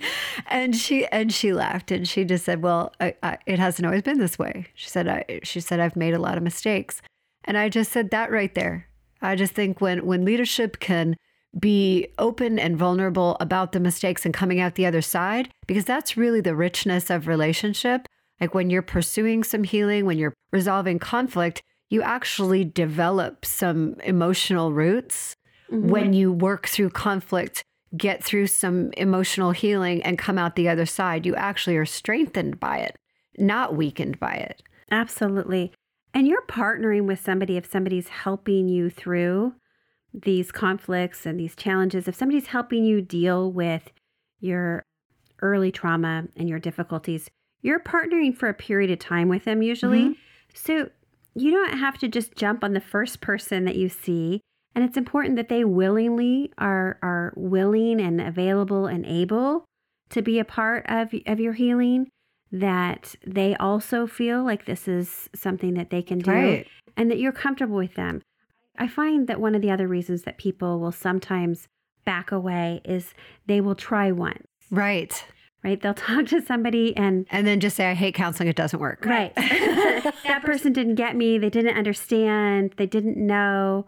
And 0.47 0.75
she 0.75 1.05
and 1.09 1.31
she 1.31 1.53
laughed 1.53 1.91
and 1.91 2.09
she 2.09 2.25
just 2.25 2.47
said, 2.47 2.63
"Well, 2.63 2.95
I, 2.99 3.15
I, 3.23 3.37
it 3.45 3.59
hasn't 3.59 3.85
always 3.85 4.01
been 4.01 4.19
this 4.19 4.39
way." 4.39 4.69
She 4.75 4.89
said, 4.89 5.07
I, 5.07 5.41
"She 5.43 5.61
said 5.61 5.81
I've 5.81 5.97
made 5.97 6.15
a 6.15 6.19
lot 6.19 6.39
of 6.39 6.43
mistakes," 6.43 7.03
and 7.45 7.59
I 7.59 7.69
just 7.69 7.93
said 7.93 8.11
that 8.11 8.31
right 8.33 8.55
there. 8.55 8.88
I 9.21 9.35
just 9.35 9.53
think 9.53 9.81
when 9.81 10.07
when 10.07 10.25
leadership 10.25 10.79
can 10.81 11.17
be 11.59 12.09
open 12.19 12.59
and 12.59 12.77
vulnerable 12.77 13.37
about 13.41 13.73
the 13.73 13.81
mistakes 13.81 14.25
and 14.25 14.35
coming 14.35 14.61
out 14.61 14.75
the 14.75 14.87
other 14.87 15.03
side, 15.03 15.51
because 15.67 15.85
that's 15.85 16.17
really 16.17 16.41
the 16.41 16.55
richness 16.55 17.11
of 17.11 17.27
relationship. 17.27 18.07
Like 18.41 18.55
when 18.55 18.71
you're 18.71 18.83
pursuing 18.83 19.43
some 19.43 19.65
healing, 19.65 20.05
when 20.05 20.19
you're 20.19 20.35
resolving 20.53 20.99
conflict, 20.99 21.63
you 21.91 22.03
actually 22.03 22.65
develop 22.65 23.45
some 23.45 23.95
emotional 24.05 24.73
roots 24.73 25.35
mm-hmm. 25.71 25.89
when 25.89 26.13
you 26.13 26.33
work 26.33 26.67
through 26.69 26.91
conflict, 26.91 27.65
get 27.97 28.23
through 28.23 28.47
some 28.47 28.93
emotional 28.97 29.53
healing, 29.53 30.03
and 30.03 30.19
come 30.19 30.39
out 30.39 30.55
the 30.55 30.69
other 30.69 30.87
side, 30.87 31.27
you 31.27 31.35
actually 31.35 31.77
are 31.77 31.87
strengthened 31.87 32.61
by 32.61 32.79
it, 32.79 32.97
not 33.39 33.75
weakened 33.75 34.21
by 34.21 34.35
it. 34.35 34.63
Absolutely. 34.91 35.73
And 36.19 36.27
you're 36.27 36.43
partnering 36.49 37.07
with 37.07 37.21
somebody 37.21 37.57
if 37.57 37.71
somebody's 37.71 38.09
helping 38.09 38.67
you 38.67 38.91
through 38.91 39.55
these 40.13 40.51
conflicts 40.51 41.25
and 41.25 41.39
these 41.39 41.55
challenges. 41.55 42.09
If 42.09 42.17
somebody's 42.17 42.49
helping 42.49 42.85
you 42.85 43.01
deal 43.01 43.53
with 43.53 43.93
your 44.41 44.83
early 45.43 45.71
trauma 45.71 46.25
and 46.35 46.49
your 46.49 46.59
difficulties, 46.59 47.31
you're 47.63 47.79
partnering 47.79 48.37
for 48.37 48.49
a 48.49 48.55
period 48.55 48.91
of 48.91 48.99
time 48.99 49.29
with 49.29 49.45
them 49.45 49.63
usually. 49.63 50.07
Mm-hmm. 50.07 50.13
So 50.55 50.91
you 51.37 51.53
don't 51.53 51.79
have 51.79 51.99
to 51.99 52.09
just 52.09 52.35
jump 52.35 52.65
on 52.65 52.73
the 52.73 52.81
first 52.81 53.21
person 53.21 53.65
that 53.67 53.77
you 53.77 53.89
see. 53.89 54.41
And 54.75 54.83
it's 54.83 54.97
important 54.97 55.37
that 55.37 55.49
they 55.49 55.63
willingly 55.63 56.53
are 56.59 56.99
are 57.01 57.33
willing 57.37 58.01
and 58.01 58.21
available 58.21 58.87
and 58.87 59.07
able 59.07 59.65
to 60.11 60.21
be 60.21 60.41
a 60.41 60.45
part 60.45 60.85
of, 60.89 61.15
of 61.29 61.39
your 61.39 61.53
healing, 61.53 62.09
that 62.53 63.15
they 63.27 63.55
also 63.57 64.07
feel 64.07 64.43
like 64.45 64.65
this 64.65 64.89
is 64.89 65.29
something 65.35 65.75
that 65.75 65.91
they 65.91 66.03
can 66.03 66.19
do 66.19 66.31
Right. 66.31 66.67
and 66.97 67.11
that 67.11 67.19
you're 67.19 67.33
comfortable 67.33 67.77
with 67.77 67.95
them. 67.95 68.23
I 68.79 68.89
find 68.89 69.27
that 69.29 69.41
one 69.41 69.55
of 69.55 69.63
the 69.63 69.71
other 69.71 69.89
reasons 69.89 70.23
that 70.23 70.39
people 70.39 70.79
will 70.81 70.93
sometimes 70.93 71.67
back 72.05 72.33
away 72.33 72.81
is 72.85 73.13
they 73.47 73.61
will 73.61 73.75
try 73.75 74.11
once, 74.13 74.47
Right. 74.71 75.25
right? 75.63 75.81
They'll 75.81 75.95
talk 76.09 76.27
to 76.27 76.41
somebody 76.41 76.97
and 76.97 77.27
And 77.31 77.47
then 77.47 77.61
just 77.61 77.77
say, 77.77 77.91
I 77.91 77.95
hate 77.95 78.15
counseling, 78.15 78.49
it 78.49 78.57
doesn't 78.57 78.81
work. 78.81 79.05
Right. 79.05 79.35
that 79.37 80.43
person 80.45 80.73
didn't 80.73 80.95
get 80.95 81.17
me. 81.17 81.39
They 81.39 81.51
didn't 81.51 81.77
understand. 81.77 82.73
They 82.77 82.87
didn't 82.87 83.17
know. 83.19 83.85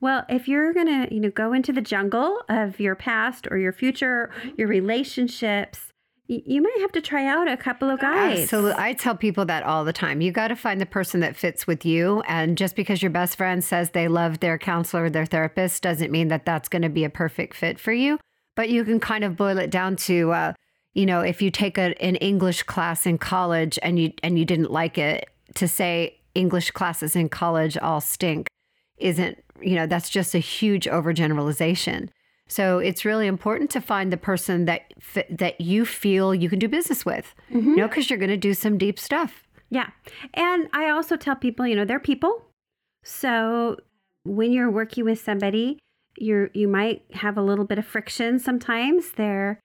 Well, 0.00 0.24
if 0.28 0.48
you're 0.48 0.72
going 0.74 0.88
to, 0.88 1.14
you 1.14 1.20
know, 1.20 1.30
go 1.30 1.52
into 1.52 1.72
the 1.72 1.80
jungle 1.80 2.42
of 2.48 2.80
your 2.80 2.96
past 2.96 3.46
or 3.50 3.56
your 3.58 3.72
future, 3.72 4.32
your 4.58 4.66
relationships, 4.66 5.91
you 6.28 6.62
might 6.62 6.78
have 6.80 6.92
to 6.92 7.00
try 7.00 7.26
out 7.26 7.48
a 7.48 7.56
couple 7.56 7.90
of 7.90 8.00
guys. 8.00 8.42
Absolutely. 8.42 8.74
I 8.78 8.92
tell 8.94 9.16
people 9.16 9.44
that 9.46 9.64
all 9.64 9.84
the 9.84 9.92
time. 9.92 10.20
You 10.20 10.32
got 10.32 10.48
to 10.48 10.56
find 10.56 10.80
the 10.80 10.86
person 10.86 11.20
that 11.20 11.36
fits 11.36 11.66
with 11.66 11.84
you. 11.84 12.22
And 12.26 12.56
just 12.56 12.76
because 12.76 13.02
your 13.02 13.10
best 13.10 13.36
friend 13.36 13.62
says 13.62 13.90
they 13.90 14.08
love 14.08 14.40
their 14.40 14.58
counselor 14.58 15.04
or 15.04 15.10
their 15.10 15.26
therapist 15.26 15.82
doesn't 15.82 16.10
mean 16.10 16.28
that 16.28 16.46
that's 16.46 16.68
going 16.68 16.82
to 16.82 16.88
be 16.88 17.04
a 17.04 17.10
perfect 17.10 17.54
fit 17.54 17.78
for 17.78 17.92
you. 17.92 18.18
But 18.54 18.70
you 18.70 18.84
can 18.84 19.00
kind 19.00 19.24
of 19.24 19.36
boil 19.36 19.58
it 19.58 19.70
down 19.70 19.96
to, 19.96 20.32
uh, 20.32 20.52
you 20.94 21.06
know, 21.06 21.20
if 21.20 21.42
you 21.42 21.50
take 21.50 21.78
a, 21.78 22.00
an 22.02 22.16
English 22.16 22.62
class 22.64 23.06
in 23.06 23.18
college 23.18 23.78
and 23.82 23.98
you 23.98 24.12
and 24.22 24.38
you 24.38 24.44
didn't 24.44 24.70
like 24.70 24.98
it, 24.98 25.28
to 25.54 25.66
say 25.66 26.20
English 26.34 26.70
classes 26.70 27.16
in 27.16 27.28
college 27.28 27.76
all 27.78 28.00
stink 28.00 28.48
isn't, 28.98 29.42
you 29.60 29.74
know, 29.74 29.86
that's 29.86 30.10
just 30.10 30.34
a 30.34 30.38
huge 30.38 30.86
overgeneralization. 30.86 32.08
So 32.52 32.80
it's 32.80 33.06
really 33.06 33.26
important 33.26 33.70
to 33.70 33.80
find 33.80 34.12
the 34.12 34.18
person 34.18 34.66
that 34.66 34.92
that 35.30 35.58
you 35.58 35.86
feel 35.86 36.34
you 36.34 36.50
can 36.50 36.58
do 36.58 36.68
business 36.68 37.02
with. 37.02 37.34
Mm-hmm. 37.50 37.70
You 37.70 37.76
know, 37.76 37.88
because 37.88 38.10
you're 38.10 38.18
going 38.18 38.28
to 38.28 38.36
do 38.36 38.52
some 38.52 38.76
deep 38.76 38.98
stuff. 38.98 39.44
Yeah, 39.70 39.88
and 40.34 40.68
I 40.74 40.90
also 40.90 41.16
tell 41.16 41.34
people, 41.34 41.66
you 41.66 41.74
know, 41.74 41.86
they're 41.86 41.98
people. 41.98 42.44
So 43.04 43.78
when 44.24 44.52
you're 44.52 44.70
working 44.70 45.06
with 45.06 45.18
somebody, 45.18 45.78
you 46.18 46.50
you 46.52 46.68
might 46.68 47.02
have 47.12 47.38
a 47.38 47.42
little 47.42 47.64
bit 47.64 47.78
of 47.78 47.86
friction 47.86 48.38
sometimes. 48.38 49.12
They're 49.12 49.58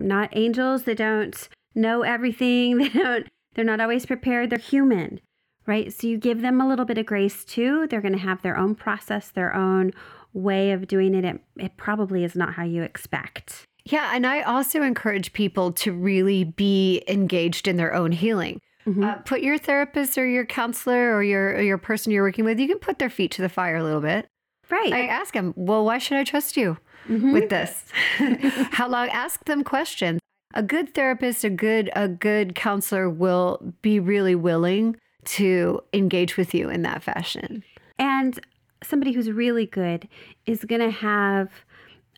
not 0.00 0.30
angels. 0.32 0.84
They 0.84 0.94
don't 0.94 1.36
know 1.74 2.00
everything. 2.00 2.78
They 2.78 2.88
don't. 2.88 3.26
They're 3.54 3.64
not 3.66 3.82
always 3.82 4.06
prepared. 4.06 4.48
They're 4.48 4.58
human, 4.58 5.20
right? 5.66 5.92
So 5.92 6.06
you 6.06 6.16
give 6.16 6.40
them 6.40 6.62
a 6.62 6.66
little 6.66 6.86
bit 6.86 6.96
of 6.96 7.04
grace 7.04 7.44
too. 7.44 7.86
They're 7.88 8.00
going 8.00 8.14
to 8.14 8.28
have 8.30 8.40
their 8.40 8.56
own 8.56 8.74
process, 8.74 9.28
their 9.28 9.54
own 9.54 9.92
way 10.32 10.72
of 10.72 10.86
doing 10.86 11.14
it. 11.14 11.24
It, 11.24 11.40
it 11.56 11.76
probably 11.76 12.24
is 12.24 12.34
not 12.34 12.54
how 12.54 12.64
you 12.64 12.82
expect. 12.82 13.66
Yeah, 13.84 14.12
and 14.14 14.26
I 14.26 14.42
also 14.42 14.82
encourage 14.82 15.32
people 15.32 15.72
to 15.72 15.92
really 15.92 16.44
be 16.44 17.02
engaged 17.08 17.66
in 17.66 17.76
their 17.76 17.94
own 17.94 18.12
healing. 18.12 18.60
Mm-hmm. 18.86 19.04
Uh, 19.04 19.14
put 19.16 19.42
your 19.42 19.58
therapist 19.58 20.18
or 20.18 20.26
your 20.26 20.44
counselor 20.44 21.14
or 21.14 21.22
your 21.22 21.54
or 21.54 21.62
your 21.62 21.78
person 21.78 22.12
you're 22.12 22.24
working 22.24 22.44
with. 22.44 22.58
You 22.58 22.68
can 22.68 22.78
put 22.78 22.98
their 22.98 23.10
feet 23.10 23.30
to 23.32 23.42
the 23.42 23.48
fire 23.48 23.76
a 23.76 23.84
little 23.84 24.00
bit. 24.00 24.26
Right. 24.70 24.92
I 24.92 25.06
ask 25.06 25.34
them, 25.34 25.52
well, 25.56 25.84
why 25.84 25.98
should 25.98 26.16
I 26.16 26.24
trust 26.24 26.56
you 26.56 26.78
mm-hmm. 27.08 27.32
with 27.32 27.50
this? 27.50 27.84
How 28.72 28.88
long? 28.88 29.08
Ask 29.08 29.44
them 29.44 29.62
questions. 29.62 30.20
A 30.54 30.62
good 30.62 30.94
therapist, 30.94 31.44
a 31.44 31.50
good 31.50 31.90
a 31.94 32.08
good 32.08 32.54
counselor 32.54 33.08
will 33.08 33.74
be 33.82 34.00
really 34.00 34.34
willing 34.34 34.96
to 35.24 35.80
engage 35.92 36.36
with 36.36 36.54
you 36.54 36.68
in 36.68 36.82
that 36.82 37.02
fashion. 37.02 37.62
And 37.98 38.40
somebody 38.82 39.12
who's 39.12 39.30
really 39.30 39.66
good 39.66 40.08
is 40.46 40.64
going 40.64 40.80
to 40.80 40.90
have 40.90 41.50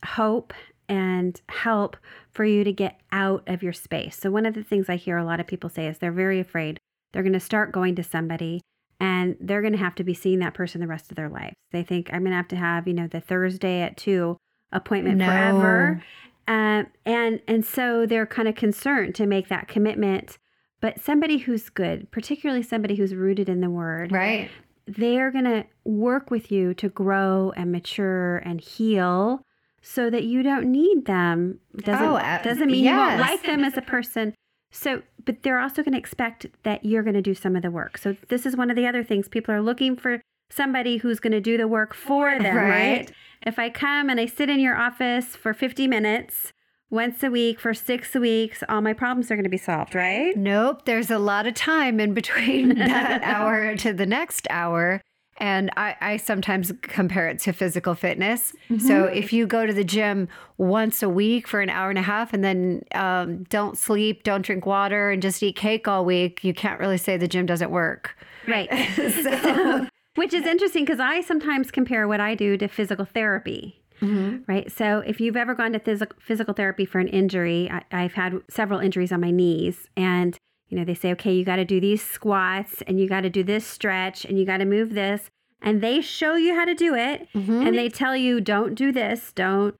hope 0.04 0.52
and 0.88 1.40
help 1.48 1.96
for 2.30 2.44
you 2.44 2.64
to 2.64 2.72
get 2.72 3.00
out 3.12 3.42
of 3.46 3.62
your 3.62 3.72
space. 3.72 4.18
So, 4.18 4.30
one 4.30 4.46
of 4.46 4.54
the 4.54 4.62
things 4.62 4.88
I 4.88 4.96
hear 4.96 5.16
a 5.16 5.24
lot 5.24 5.40
of 5.40 5.46
people 5.46 5.70
say 5.70 5.86
is 5.86 5.98
they're 5.98 6.12
very 6.12 6.40
afraid 6.40 6.78
they're 7.14 7.22
going 7.22 7.32
to 7.32 7.40
start 7.40 7.72
going 7.72 7.94
to 7.94 8.02
somebody 8.02 8.60
and 9.00 9.36
they're 9.40 9.60
going 9.60 9.72
to 9.72 9.78
have 9.78 9.94
to 9.94 10.04
be 10.04 10.14
seeing 10.14 10.40
that 10.40 10.52
person 10.52 10.80
the 10.80 10.86
rest 10.86 11.10
of 11.10 11.16
their 11.16 11.28
lives. 11.28 11.54
They 11.70 11.84
think 11.84 12.10
I'm 12.12 12.20
going 12.22 12.32
to 12.32 12.36
have 12.36 12.48
to 12.48 12.56
have, 12.56 12.88
you 12.88 12.94
know, 12.94 13.06
the 13.06 13.20
Thursday 13.20 13.80
at 13.82 13.96
2 13.96 14.36
appointment 14.72 15.18
no. 15.18 15.26
forever. 15.26 16.02
Um, 16.48 16.88
and 17.06 17.40
and 17.46 17.64
so 17.64 18.04
they're 18.04 18.26
kind 18.26 18.48
of 18.48 18.56
concerned 18.56 19.14
to 19.14 19.26
make 19.26 19.48
that 19.48 19.68
commitment. 19.68 20.38
But 20.80 21.00
somebody 21.00 21.38
who's 21.38 21.70
good, 21.70 22.10
particularly 22.10 22.62
somebody 22.62 22.96
who's 22.96 23.14
rooted 23.14 23.48
in 23.48 23.60
the 23.60 23.70
word, 23.70 24.12
right? 24.12 24.50
They're 24.86 25.30
going 25.30 25.44
to 25.44 25.64
work 25.84 26.30
with 26.30 26.52
you 26.52 26.74
to 26.74 26.88
grow 26.88 27.52
and 27.56 27.72
mature 27.72 28.38
and 28.38 28.60
heal 28.60 29.42
so 29.82 30.10
that 30.10 30.24
you 30.24 30.42
don't 30.42 30.70
need 30.70 31.06
them. 31.06 31.60
Doesn't 31.76 32.06
oh, 32.06 32.16
uh, 32.16 32.42
doesn't 32.42 32.70
mean 32.70 32.84
yes. 32.84 32.92
you 32.92 32.98
won't 32.98 33.20
like 33.20 33.42
them 33.44 33.64
as 33.64 33.76
a 33.76 33.82
person. 33.82 34.34
So, 34.72 35.02
but 35.24 35.42
they're 35.42 35.60
also 35.60 35.82
going 35.82 35.92
to 35.92 35.98
expect 35.98 36.46
that 36.64 36.84
you're 36.84 37.02
going 37.02 37.14
to 37.14 37.22
do 37.22 37.34
some 37.34 37.54
of 37.54 37.62
the 37.62 37.70
work. 37.70 37.96
So, 37.96 38.16
this 38.28 38.44
is 38.44 38.56
one 38.56 38.70
of 38.70 38.76
the 38.76 38.86
other 38.86 39.04
things 39.04 39.28
people 39.28 39.54
are 39.54 39.62
looking 39.62 39.94
for 39.94 40.20
somebody 40.50 40.96
who's 40.96 41.20
going 41.20 41.32
to 41.32 41.40
do 41.40 41.56
the 41.56 41.68
work 41.68 41.94
for 41.94 42.38
them, 42.38 42.56
right. 42.56 42.68
right? 42.68 43.12
If 43.42 43.58
I 43.58 43.70
come 43.70 44.08
and 44.08 44.18
I 44.18 44.26
sit 44.26 44.48
in 44.50 44.60
your 44.60 44.76
office 44.76 45.36
for 45.36 45.52
50 45.52 45.86
minutes 45.86 46.52
once 46.90 47.22
a 47.22 47.30
week 47.30 47.58
for 47.58 47.74
six 47.74 48.14
weeks, 48.14 48.62
all 48.68 48.80
my 48.80 48.92
problems 48.92 49.30
are 49.30 49.36
going 49.36 49.44
to 49.44 49.50
be 49.50 49.56
solved, 49.56 49.94
right? 49.94 50.36
Nope. 50.36 50.84
There's 50.84 51.10
a 51.10 51.18
lot 51.18 51.46
of 51.46 51.54
time 51.54 51.98
in 52.00 52.14
between 52.14 52.74
that 52.78 53.22
hour 53.22 53.76
to 53.76 53.92
the 53.92 54.06
next 54.06 54.46
hour. 54.50 55.00
And 55.38 55.70
I, 55.76 55.96
I, 56.00 56.16
sometimes 56.16 56.70
compare 56.82 57.28
it 57.28 57.40
to 57.40 57.52
physical 57.52 57.96
fitness. 57.96 58.52
Mm-hmm. 58.70 58.86
So 58.86 59.06
if 59.06 59.32
you 59.32 59.48
go 59.48 59.66
to 59.66 59.72
the 59.72 59.82
gym 59.82 60.28
once 60.58 61.02
a 61.02 61.08
week 61.08 61.48
for 61.48 61.60
an 61.60 61.70
hour 61.70 61.90
and 61.90 61.98
a 61.98 62.02
half 62.02 62.32
and 62.32 62.44
then 62.44 62.82
um, 62.94 63.42
don't 63.44 63.76
sleep, 63.76 64.22
don't 64.22 64.42
drink 64.42 64.64
water, 64.64 65.10
and 65.10 65.20
just 65.20 65.42
eat 65.42 65.56
cake 65.56 65.88
all 65.88 66.04
week, 66.04 66.44
you 66.44 66.54
can't 66.54 66.78
really 66.78 66.98
say 66.98 67.16
the 67.16 67.26
gym 67.26 67.46
doesn't 67.46 67.72
work. 67.72 68.16
Right. 68.46 68.70
so, 68.94 69.88
Which 70.14 70.32
is 70.32 70.46
interesting 70.46 70.84
because 70.84 71.00
I 71.00 71.20
sometimes 71.22 71.72
compare 71.72 72.06
what 72.06 72.20
I 72.20 72.36
do 72.36 72.56
to 72.58 72.68
physical 72.68 73.04
therapy. 73.04 73.82
Mm-hmm. 74.00 74.38
Right. 74.46 74.70
So 74.70 75.00
if 75.06 75.20
you've 75.20 75.36
ever 75.36 75.54
gone 75.54 75.72
to 75.72 75.78
phys- 75.78 76.12
physical 76.20 76.54
therapy 76.54 76.84
for 76.84 76.98
an 76.98 77.08
injury, 77.08 77.70
I, 77.70 77.82
I've 77.92 78.14
had 78.14 78.40
several 78.48 78.80
injuries 78.80 79.12
on 79.12 79.20
my 79.20 79.30
knees 79.30 79.88
and 79.96 80.38
you 80.68 80.78
know, 80.78 80.84
they 80.84 80.94
say, 80.94 81.12
okay, 81.12 81.32
you 81.32 81.44
got 81.44 81.56
to 81.56 81.64
do 81.64 81.80
these 81.80 82.02
squats 82.02 82.82
and 82.86 82.98
you 82.98 83.08
got 83.08 83.20
to 83.20 83.30
do 83.30 83.44
this 83.44 83.66
stretch 83.66 84.24
and 84.24 84.38
you 84.38 84.44
got 84.44 84.56
to 84.58 84.64
move 84.64 84.94
this. 84.94 85.30
And 85.62 85.80
they 85.80 86.00
show 86.00 86.34
you 86.34 86.54
how 86.54 86.64
to 86.64 86.74
do 86.74 86.94
it. 86.94 87.28
Mm-hmm. 87.34 87.66
And 87.66 87.78
they 87.78 87.88
tell 87.88 88.16
you, 88.16 88.40
don't 88.40 88.74
do 88.74 88.90
this, 88.90 89.32
don't 89.32 89.74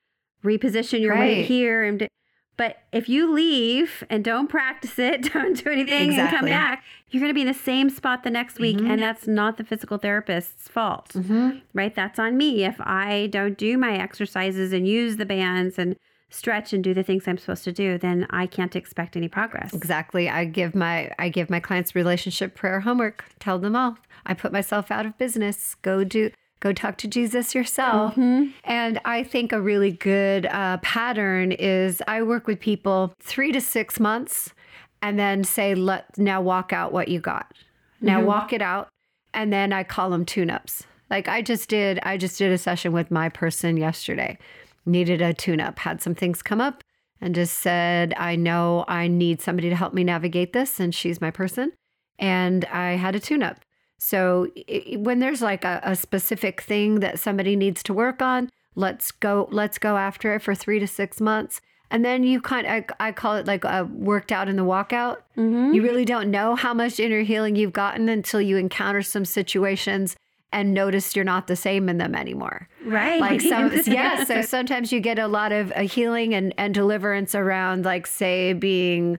reposition 0.44 1.00
your 1.00 1.12
right. 1.12 1.21
weight 1.21 1.47
here. 1.47 1.83
And 1.83 2.09
but 2.56 2.78
if 2.92 3.08
you 3.08 3.32
leave 3.32 4.04
and 4.08 4.25
don't 4.25 4.49
practice 4.49 4.99
it, 4.99 5.32
don't 5.32 5.62
do 5.62 5.70
anything 5.70 6.11
exactly. 6.11 6.20
and 6.20 6.30
come 6.30 6.46
back, 6.46 6.84
you're 7.11 7.20
going 7.20 7.30
to 7.30 7.34
be 7.34 7.42
in 7.42 7.46
the 7.46 7.54
same 7.54 7.90
spot 7.90 8.23
the 8.23 8.30
next 8.30 8.58
week. 8.58 8.76
Mm-hmm. 8.76 8.90
And 8.90 9.02
that's 9.02 9.26
not 9.26 9.56
the 9.56 9.64
physical 9.64 9.99
therapist's 9.99 10.68
fault, 10.68 11.11
mm-hmm. 11.14 11.58
right? 11.73 11.94
That's 11.94 12.18
on 12.18 12.37
me. 12.37 12.64
If 12.64 12.80
I 12.80 13.28
don't 13.30 13.58
do 13.58 13.78
my 13.78 13.96
exercises 13.96 14.73
and 14.73 14.87
use 14.87 15.16
the 15.16 15.26
bands 15.26 15.78
and 15.78 15.96
stretch 16.30 16.73
and 16.73 16.82
do 16.82 16.94
the 16.94 17.02
things 17.02 17.28
I'm 17.28 17.38
supposed 17.38 17.64
to 17.64 17.73
do, 17.73 17.99
then 17.99 18.26
I 18.30 18.46
can't 18.46 18.75
expect 18.75 19.16
any 19.16 19.28
progress. 19.28 19.73
Exactly. 19.73 20.28
I 20.28 20.44
give 20.44 20.75
my 20.75 21.11
I 21.18 21.28
give 21.28 21.49
my 21.49 21.61
clients 21.61 21.94
relationship 21.94 22.54
prayer 22.54 22.80
homework. 22.80 23.25
Tell 23.38 23.58
them 23.58 23.76
all. 23.76 23.99
I 24.26 24.34
put 24.34 24.52
myself 24.52 24.90
out 24.90 25.06
of 25.06 25.16
business. 25.18 25.76
Go 25.76 26.02
do 26.02 26.30
go 26.64 26.73
talk 26.73 26.97
to 26.97 27.06
Jesus 27.06 27.54
yourself. 27.54 28.12
Mm-hmm. 28.12 28.47
And 28.64 28.99
I 29.04 29.23
think 29.23 29.52
a 29.52 29.61
really 29.61 29.92
good 29.92 30.47
uh, 30.47 30.78
pattern 30.78 31.52
is 31.52 32.02
I 32.09 32.23
work 32.23 32.47
with 32.47 32.59
people 32.59 33.14
three 33.21 33.52
to 33.52 33.61
six 33.61 34.00
months 34.00 34.54
and 35.02 35.18
then 35.18 35.44
say, 35.44 35.75
let 35.75 36.18
now 36.18 36.40
walk 36.40 36.73
out 36.73 36.90
what 36.90 37.09
you 37.09 37.21
got. 37.21 37.52
Now 38.00 38.18
mm-hmm. 38.18 38.28
walk 38.28 38.52
it 38.54 38.62
out. 38.62 38.88
And 39.35 39.52
then 39.52 39.73
I 39.73 39.85
call 39.85 40.09
them 40.09 40.25
tune 40.25 40.49
ups. 40.49 40.85
Like 41.11 41.28
I 41.28 41.42
just 41.42 41.68
did, 41.68 42.00
I 42.02 42.16
just 42.16 42.38
did 42.38 42.50
a 42.50 42.59
session 42.59 42.92
with 42.92 43.11
my 43.11 43.28
person 43.28 43.76
yesterday 43.76 44.38
needed 44.87 45.23
a 45.23 45.33
tune 45.33 45.61
up, 45.61 45.78
had 45.78 46.02
some 46.02 46.14
things 46.14 46.42
come 46.42 46.61
up, 46.61 46.83
and 47.21 47.35
just 47.35 47.59
said, 47.61 48.14
I 48.16 48.37
know 48.37 48.85
I 48.88 49.09
need 49.09 49.40
somebody 49.40 49.71
to 49.71 49.76
help 49.76 49.94
me 49.94 50.04
navigate 50.04 50.52
this, 50.52 50.80
and 50.80 50.94
she's 50.94 51.21
my 51.21 51.30
person. 51.30 51.73
And 52.18 52.64
I 52.66 52.92
had 52.92 53.14
a 53.14 53.21
tune 53.21 53.42
up. 53.42 53.61
So 54.04 54.49
it, 54.54 55.00
when 55.00 55.20
there's 55.20 55.40
like 55.40 55.64
a, 55.64 55.80
a 55.82 55.96
specific 55.96 56.61
thing 56.61 57.00
that 57.00 57.18
somebody 57.18 57.56
needs 57.56 57.82
to 57.84 57.94
work 57.94 58.20
on, 58.20 58.50
let's 58.75 59.11
go, 59.11 59.49
let's 59.50 59.78
go 59.78 59.96
after 59.96 60.34
it 60.34 60.42
for 60.42 60.54
three 60.54 60.78
to 60.78 60.87
six 60.87 61.23
months. 61.23 61.62
And 61.90 62.04
then 62.04 62.23
you 62.23 62.42
kind 62.42 62.66
of, 62.66 62.94
I, 63.00 63.08
I 63.08 63.12
call 63.12 63.37
it 63.37 63.46
like 63.46 63.64
a 63.64 63.88
worked 63.90 64.30
out 64.30 64.46
in 64.50 64.56
the 64.56 64.62
walkout. 64.62 65.23
Mm-hmm. 65.38 65.73
You 65.73 65.82
really 65.82 66.04
don't 66.04 66.30
know 66.30 66.54
how 66.54 66.75
much 66.75 67.00
inner 67.00 67.23
healing 67.23 67.56
you've 67.56 67.73
gotten 67.73 68.11
until 68.11 68.42
you 68.42 68.58
encounter 68.58 69.00
some 69.00 69.25
situations 69.25 70.16
and 70.52 70.75
notice 70.75 71.16
you're 71.16 71.25
not 71.25 71.46
the 71.46 71.56
same 71.56 71.88
in 71.88 71.96
them 71.96 72.14
anymore. 72.14 72.68
Right. 72.84 73.20
Like 73.23 73.40
some, 73.40 73.73
yeah. 73.87 74.25
So 74.25 74.42
sometimes 74.42 74.92
you 74.92 75.00
get 75.00 75.18
a 75.18 75.28
lot 75.28 75.50
of 75.50 75.73
uh, 75.73 75.80
healing 75.80 76.34
and, 76.34 76.52
and 76.58 76.75
deliverance 76.75 77.34
around, 77.34 77.87
like 77.87 78.06
say, 78.06 78.52
being 78.52 79.18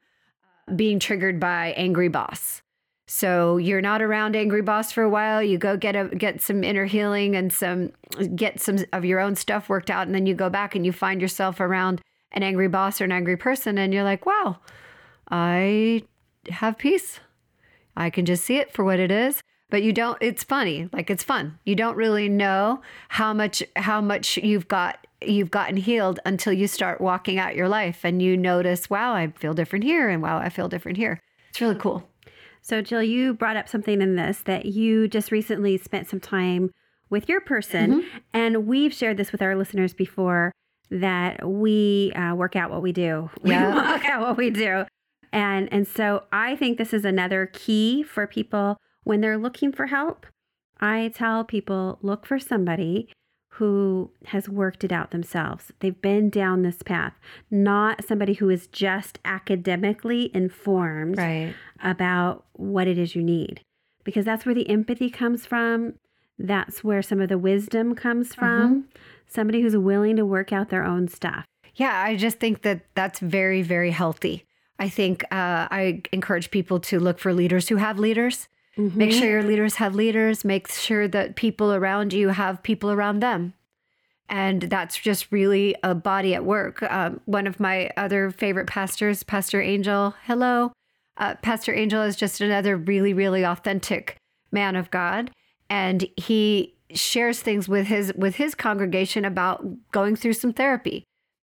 being 0.75 0.99
triggered 0.99 1.39
by 1.39 1.73
angry 1.77 2.07
boss. 2.07 2.61
So 3.15 3.55
you're 3.55 3.79
not 3.79 4.01
around 4.01 4.35
angry 4.35 4.61
boss 4.61 4.91
for 4.91 5.01
a 5.01 5.09
while. 5.09 5.41
You 5.41 5.57
go 5.57 5.77
get 5.77 5.95
a 5.95 6.09
get 6.09 6.41
some 6.41 6.65
inner 6.65 6.83
healing 6.83 7.33
and 7.33 7.51
some 7.51 7.93
get 8.35 8.59
some 8.59 8.79
of 8.91 9.05
your 9.05 9.21
own 9.21 9.35
stuff 9.37 9.69
worked 9.69 9.89
out, 9.89 10.05
and 10.05 10.13
then 10.13 10.25
you 10.25 10.33
go 10.35 10.49
back 10.49 10.75
and 10.75 10.85
you 10.85 10.91
find 10.91 11.21
yourself 11.21 11.61
around 11.61 12.01
an 12.33 12.43
angry 12.43 12.67
boss 12.67 12.99
or 12.99 13.05
an 13.05 13.13
angry 13.13 13.37
person, 13.37 13.77
and 13.77 13.93
you're 13.93 14.03
like, 14.03 14.25
wow, 14.25 14.57
I 15.31 16.03
have 16.49 16.77
peace. 16.77 17.21
I 17.95 18.09
can 18.09 18.25
just 18.25 18.43
see 18.43 18.57
it 18.57 18.73
for 18.73 18.83
what 18.83 18.99
it 18.99 19.11
is 19.11 19.41
but 19.69 19.81
you 19.81 19.93
don't 19.93 20.17
it's 20.21 20.43
funny 20.43 20.89
like 20.91 21.09
it's 21.09 21.23
fun 21.23 21.57
you 21.63 21.75
don't 21.75 21.95
really 21.95 22.29
know 22.29 22.81
how 23.09 23.33
much 23.33 23.63
how 23.77 24.01
much 24.01 24.37
you've 24.37 24.67
got 24.67 25.07
you've 25.21 25.49
gotten 25.49 25.77
healed 25.77 26.19
until 26.25 26.53
you 26.53 26.67
start 26.67 26.99
walking 27.01 27.39
out 27.39 27.55
your 27.55 27.69
life 27.69 28.01
and 28.03 28.21
you 28.21 28.35
notice 28.37 28.89
wow 28.89 29.13
i 29.13 29.27
feel 29.37 29.53
different 29.53 29.83
here 29.83 30.09
and 30.09 30.21
wow 30.21 30.37
i 30.37 30.49
feel 30.49 30.67
different 30.67 30.97
here 30.97 31.19
it's 31.49 31.61
really 31.61 31.75
cool 31.75 32.07
so 32.65 32.81
jill 32.81 33.03
you 33.03 33.33
brought 33.33 33.55
up 33.55 33.69
something 33.69 34.01
in 34.01 34.15
this 34.15 34.39
that 34.39 34.65
you 34.65 35.07
just 35.07 35.31
recently 35.31 35.77
spent 35.77 36.07
some 36.07 36.19
time 36.19 36.71
with 37.09 37.29
your 37.29 37.39
person 37.39 38.01
mm-hmm. 38.01 38.17
and 38.33 38.65
we've 38.65 38.93
shared 38.93 39.17
this 39.17 39.31
with 39.31 39.41
our 39.41 39.55
listeners 39.55 39.93
before 39.93 40.51
that 40.89 41.47
we 41.47 42.11
uh, 42.13 42.33
work 42.35 42.55
out 42.55 42.71
what 42.71 42.81
we 42.81 42.91
do 42.91 43.29
yeah. 43.43 43.69
we 43.69 43.75
walk 43.75 44.05
out 44.05 44.21
what 44.21 44.37
we 44.37 44.49
do 44.49 44.83
and 45.31 45.71
and 45.71 45.87
so 45.87 46.23
i 46.31 46.55
think 46.55 46.77
this 46.77 46.93
is 46.93 47.05
another 47.05 47.49
key 47.53 48.03
for 48.03 48.25
people 48.25 48.77
when 49.05 49.21
they're 49.21 49.37
looking 49.37 49.71
for 49.71 49.85
help, 49.85 50.25
I 50.81 51.11
tell 51.15 51.45
people 51.45 51.99
look 52.01 52.25
for 52.25 52.37
somebody 52.37 53.07
who 53.57 54.11
has 54.25 54.49
worked 54.49 54.83
it 54.83 54.91
out 54.91 55.11
themselves. 55.11 55.71
They've 55.79 56.01
been 56.01 56.29
down 56.29 56.61
this 56.61 56.81
path, 56.83 57.13
not 57.49 58.03
somebody 58.03 58.33
who 58.33 58.49
is 58.49 58.67
just 58.67 59.19
academically 59.23 60.29
informed 60.33 61.17
right. 61.17 61.53
about 61.81 62.45
what 62.53 62.87
it 62.87 62.97
is 62.97 63.15
you 63.15 63.23
need. 63.23 63.61
because 64.05 64.23
that's 64.23 64.45
where 64.45 64.55
the 64.55 64.69
empathy 64.69 65.09
comes 65.09 65.45
from. 65.45 65.95
That's 66.37 66.83
where 66.83 67.01
some 67.01 67.19
of 67.19 67.27
the 67.27 67.37
wisdom 67.37 67.95
comes 67.95 68.33
from. 68.35 68.85
Somebody 69.27 69.61
who's 69.61 69.75
willing 69.75 70.15
to 70.17 70.25
work 70.25 70.53
out 70.53 70.69
their 70.69 70.83
own 70.85 71.07
stuff. 71.07 71.45
Yeah, 71.75 71.99
I 71.99 72.15
just 72.15 72.37
think 72.39 72.61
that 72.61 72.85
that's 72.93 73.19
very, 73.19 73.61
very 73.61 73.91
healthy. 73.91 74.45
I 74.77 74.87
think 74.89 75.23
uh, 75.25 75.67
I 75.71 76.03
encourage 76.13 76.51
people 76.51 76.79
to 76.81 76.99
look 76.99 77.19
for 77.19 77.33
leaders 77.33 77.67
who 77.69 77.77
have 77.77 77.97
leaders. 77.97 78.47
Make 78.77 79.11
sure 79.11 79.29
your 79.29 79.43
leaders 79.43 79.75
have 79.75 79.95
leaders. 79.95 80.43
Make 80.43 80.69
sure 80.69 81.07
that 81.07 81.35
people 81.35 81.73
around 81.73 82.13
you 82.13 82.29
have 82.29 82.61
people 82.61 82.91
around 82.91 83.21
them. 83.21 83.53
And 84.27 84.63
that's 84.63 84.97
just 84.97 85.31
really 85.31 85.75
a 85.83 85.95
body 85.95 86.33
at 86.33 86.43
work. 86.43 86.81
Um, 86.83 87.21
one 87.25 87.47
of 87.47 87.59
my 87.59 87.91
other 87.95 88.31
favorite 88.31 88.67
pastors, 88.67 89.23
Pastor 89.23 89.61
Angel, 89.61 90.15
hello. 90.23 90.73
Uh, 91.17 91.35
Pastor 91.35 91.73
Angel 91.73 92.01
is 92.01 92.15
just 92.15 92.41
another 92.41 92.75
really, 92.75 93.13
really 93.13 93.45
authentic 93.45 94.17
man 94.51 94.75
of 94.75 94.91
God. 94.91 95.31
And 95.69 96.07
he 96.17 96.75
shares 96.93 97.39
things 97.39 97.67
with 97.67 97.87
his 97.87 98.13
with 98.15 98.35
his 98.35 98.55
congregation 98.55 99.25
about 99.25 99.65
going 99.91 100.15
through 100.15 100.33
some 100.33 100.53
therapy. 100.53 101.03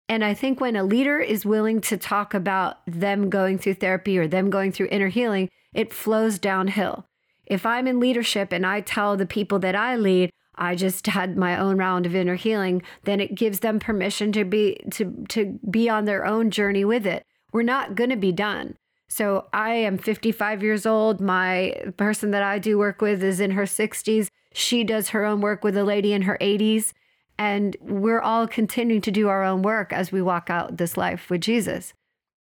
And 0.10 0.26
I 0.26 0.34
think 0.34 0.60
when 0.60 0.76
a 0.76 0.84
leader 0.84 1.20
is 1.20 1.46
willing 1.46 1.80
to 1.82 1.98
talk 1.98 2.34
about 2.34 2.80
them 2.86 3.30
going 3.30 3.58
through 3.58 3.76
therapy 3.76 4.18
or 4.18 4.28
them 4.28 4.50
going 4.50 4.72
through 4.72 4.90
inner 4.92 5.08
healing, 5.08 5.50
it 5.74 5.94
flows 5.94 6.38
downhill. 6.38 7.06
If 7.46 7.66
I'm 7.66 7.88
in 7.88 8.00
leadership 8.00 8.52
and 8.52 8.66
I 8.66 8.82
tell 8.82 9.18
the 9.18 9.26
people 9.26 9.60
that 9.60 9.76
I 9.76 9.96
lead, 9.96 10.32
I 10.56 10.76
just 10.76 11.08
had 11.08 11.38
my 11.38 11.58
own 11.58 11.78
round 11.78 12.06
of 12.06 12.16
inner 12.16 12.36
healing, 12.36 12.82
then 13.04 13.20
it 13.20 13.36
gives 13.36 13.60
them 13.60 13.80
permission 13.80 14.32
to 14.34 14.44
be 14.44 14.78
to 14.92 15.26
to 15.30 15.60
be 15.70 15.90
on 15.90 16.06
their 16.06 16.26
own 16.26 16.52
journey 16.52 16.86
with 16.86 17.06
it. 17.06 17.26
We're 17.52 17.64
not 17.64 17.96
going 17.96 18.10
to 18.10 18.16
be 18.16 18.32
done. 18.32 18.78
So 19.10 19.48
I 19.52 19.74
am 19.74 19.98
55 19.98 20.64
years 20.64 20.86
old. 20.86 21.20
My 21.20 21.76
person 21.98 22.32
that 22.32 22.44
I 22.44 22.60
do 22.60 22.78
work 22.78 23.02
with 23.02 23.22
is 23.22 23.42
in 23.42 23.52
her 23.52 23.64
60s. 23.64 24.30
She 24.54 24.86
does 24.86 25.10
her 25.10 25.26
own 25.26 25.42
work 25.42 25.66
with 25.66 25.76
a 25.76 25.84
lady 25.84 26.14
in 26.14 26.22
her 26.22 26.38
80s. 26.40 26.94
And 27.38 27.76
we're 27.82 28.22
all 28.22 28.48
continuing 28.48 29.02
to 29.02 29.12
do 29.12 29.28
our 29.28 29.44
own 29.44 29.64
work 29.64 29.92
as 29.92 30.14
we 30.14 30.22
walk 30.22 30.50
out 30.50 30.78
this 30.78 30.96
life 30.96 31.30
with 31.30 31.42
Jesus. 31.42 31.94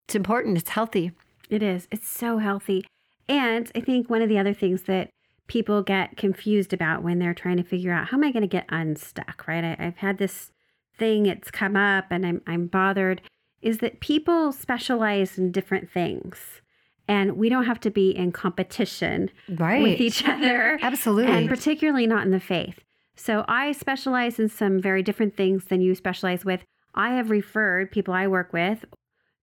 It's 0.07 0.15
important, 0.15 0.59
it's 0.59 0.71
healthy. 0.71 1.11
It 1.49 1.63
is. 1.63 1.89
It's 1.91 2.09
so 2.09 2.39
healthy. 2.39 2.87
And 3.31 3.71
I 3.75 3.81
think 3.81 4.11
one 4.11 4.23
of 4.23 4.29
the 4.29 4.39
other 4.39 4.53
things 4.53 4.83
that 4.83 5.11
people 5.47 5.83
get 5.83 6.17
confused 6.17 6.73
about 6.73 7.03
when 7.03 7.19
they're 7.19 7.35
trying 7.35 7.57
to 7.57 7.63
figure 7.63 7.93
out 7.93 8.09
how 8.09 8.17
am 8.17 8.25
I 8.25 8.31
going 8.33 8.43
to 8.43 8.47
get 8.49 8.67
unstuck, 8.69 9.45
right? 9.49 9.65
I, 9.65 9.77
I've 9.79 9.97
had 9.97 10.19
this 10.19 10.53
thing, 10.99 11.27
it's 11.27 11.51
come 11.51 11.77
up 11.77 12.07
and 12.11 12.27
I'm, 12.27 12.43
I'm 12.47 12.67
bothered, 12.67 13.23
is 13.63 13.79
that 13.79 14.01
people 14.01 14.53
specialize 14.53 15.39
in 15.39 15.51
different 15.53 15.91
things. 15.91 16.61
And 17.09 17.37
we 17.37 17.49
don't 17.49 17.65
have 17.65 17.81
to 17.81 17.91
be 17.91 18.11
in 18.11 18.31
competition 18.33 19.31
Right. 19.49 19.83
with 19.83 20.01
each 20.01 20.25
other. 20.27 20.79
Absolutely. 20.83 21.33
And 21.33 21.49
particularly 21.49 22.07
not 22.07 22.25
in 22.25 22.31
the 22.31 22.39
faith. 22.41 22.81
So 23.17 23.45
I 23.49 23.73
specialize 23.73 24.39
in 24.39 24.49
some 24.49 24.81
very 24.81 25.03
different 25.03 25.37
things 25.37 25.65
than 25.65 25.81
you 25.81 25.95
specialize 25.95 26.45
with. 26.45 26.65
I 26.95 27.11
have 27.15 27.31
referred 27.31 27.91
people 27.91 28.15
I 28.15 28.27
work 28.29 28.53
with 28.53 28.85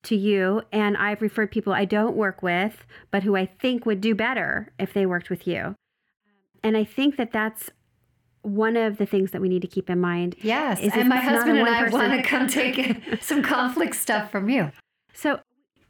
to 0.03 0.15
you, 0.15 0.61
and 0.71 0.95
I've 0.97 1.21
referred 1.21 1.51
people 1.51 1.73
I 1.73 1.85
don't 1.85 2.15
work 2.15 2.41
with, 2.41 2.85
but 3.11 3.23
who 3.23 3.35
I 3.35 3.45
think 3.45 3.85
would 3.85 4.01
do 4.01 4.15
better 4.15 4.71
if 4.79 4.93
they 4.93 5.05
worked 5.05 5.29
with 5.29 5.47
you. 5.47 5.75
And 6.63 6.77
I 6.77 6.83
think 6.83 7.17
that 7.17 7.31
that's 7.31 7.69
one 8.41 8.77
of 8.77 8.97
the 8.97 9.05
things 9.05 9.31
that 9.31 9.41
we 9.41 9.49
need 9.49 9.61
to 9.61 9.67
keep 9.67 9.89
in 9.89 9.99
mind. 9.99 10.35
Yes. 10.41 10.79
Is 10.79 10.93
and 10.93 11.09
my 11.09 11.17
it's 11.17 11.25
not 11.25 11.33
a 11.33 11.37
husband 11.37 11.57
and 11.59 11.67
I 11.67 11.89
want 11.89 12.13
to 12.13 12.23
come 12.23 12.47
take 12.47 13.21
some 13.21 13.43
conflict 13.43 13.95
stuff 13.95 14.31
from 14.31 14.49
you. 14.49 14.71
So 15.13 15.39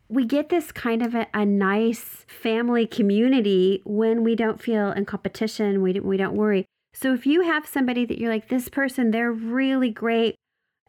we 0.10 0.26
get 0.26 0.50
this 0.50 0.72
kind 0.72 1.02
of 1.02 1.14
a, 1.14 1.28
a 1.34 1.46
nice 1.46 2.26
family 2.28 2.88
community 2.88 3.82
when 3.86 4.24
we 4.24 4.36
don't 4.36 4.62
feel 4.62 4.92
in 4.92 5.06
competition. 5.06 5.82
We 5.82 5.94
don't, 5.94 6.06
we 6.06 6.18
don't 6.18 6.36
worry. 6.36 6.66
So 6.94 7.14
if 7.14 7.26
you 7.26 7.42
have 7.42 7.68
somebody 7.68 8.06
that 8.06 8.18
you're 8.18 8.32
like, 8.32 8.50
this 8.50 8.70
person, 8.70 9.12
they're 9.12 9.32
really 9.32 9.92
great 9.92 10.36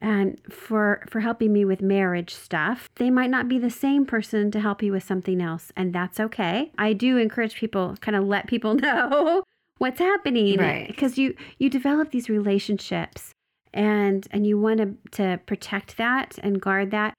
and 0.00 0.40
for 0.50 1.04
for 1.08 1.20
helping 1.20 1.52
me 1.52 1.64
with 1.64 1.82
marriage 1.82 2.34
stuff, 2.34 2.88
they 2.96 3.10
might 3.10 3.30
not 3.30 3.48
be 3.48 3.58
the 3.58 3.70
same 3.70 4.06
person 4.06 4.50
to 4.52 4.60
help 4.60 4.82
you 4.82 4.92
with 4.92 5.02
something 5.02 5.40
else, 5.40 5.72
and 5.76 5.92
that's 5.92 6.20
okay. 6.20 6.72
I 6.78 6.92
do 6.92 7.16
encourage 7.16 7.56
people, 7.56 7.96
kind 8.00 8.16
of 8.16 8.24
let 8.24 8.46
people 8.46 8.74
know 8.86 9.42
what's 9.78 9.98
happening, 9.98 10.58
Right. 10.58 10.86
Because 10.86 11.18
you 11.18 11.34
you 11.58 11.68
develop 11.68 12.10
these 12.10 12.28
relationships, 12.28 13.32
and 13.72 14.26
and 14.30 14.46
you 14.46 14.58
want 14.58 14.78
to 14.78 14.94
to 15.12 15.40
protect 15.46 15.96
that 15.96 16.38
and 16.42 16.60
guard 16.60 16.90
that. 16.90 17.14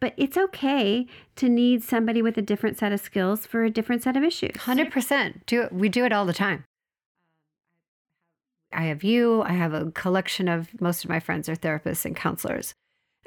But 0.00 0.12
it's 0.18 0.36
okay 0.36 1.06
to 1.36 1.48
need 1.48 1.82
somebody 1.82 2.20
with 2.20 2.36
a 2.36 2.42
different 2.42 2.76
set 2.78 2.92
of 2.92 3.00
skills 3.00 3.46
for 3.46 3.64
a 3.64 3.70
different 3.70 4.02
set 4.02 4.18
of 4.18 4.22
issues. 4.22 4.50
100%. 4.50 5.46
Do 5.46 5.62
it. 5.62 5.72
We 5.72 5.88
do 5.88 6.04
it 6.04 6.12
all 6.12 6.26
the 6.26 6.34
time. 6.34 6.64
I 8.74 8.84
have 8.84 9.04
you. 9.04 9.42
I 9.42 9.52
have 9.52 9.72
a 9.72 9.90
collection 9.92 10.48
of 10.48 10.80
most 10.80 11.04
of 11.04 11.10
my 11.10 11.20
friends 11.20 11.48
are 11.48 11.56
therapists 11.56 12.04
and 12.04 12.16
counselors. 12.16 12.74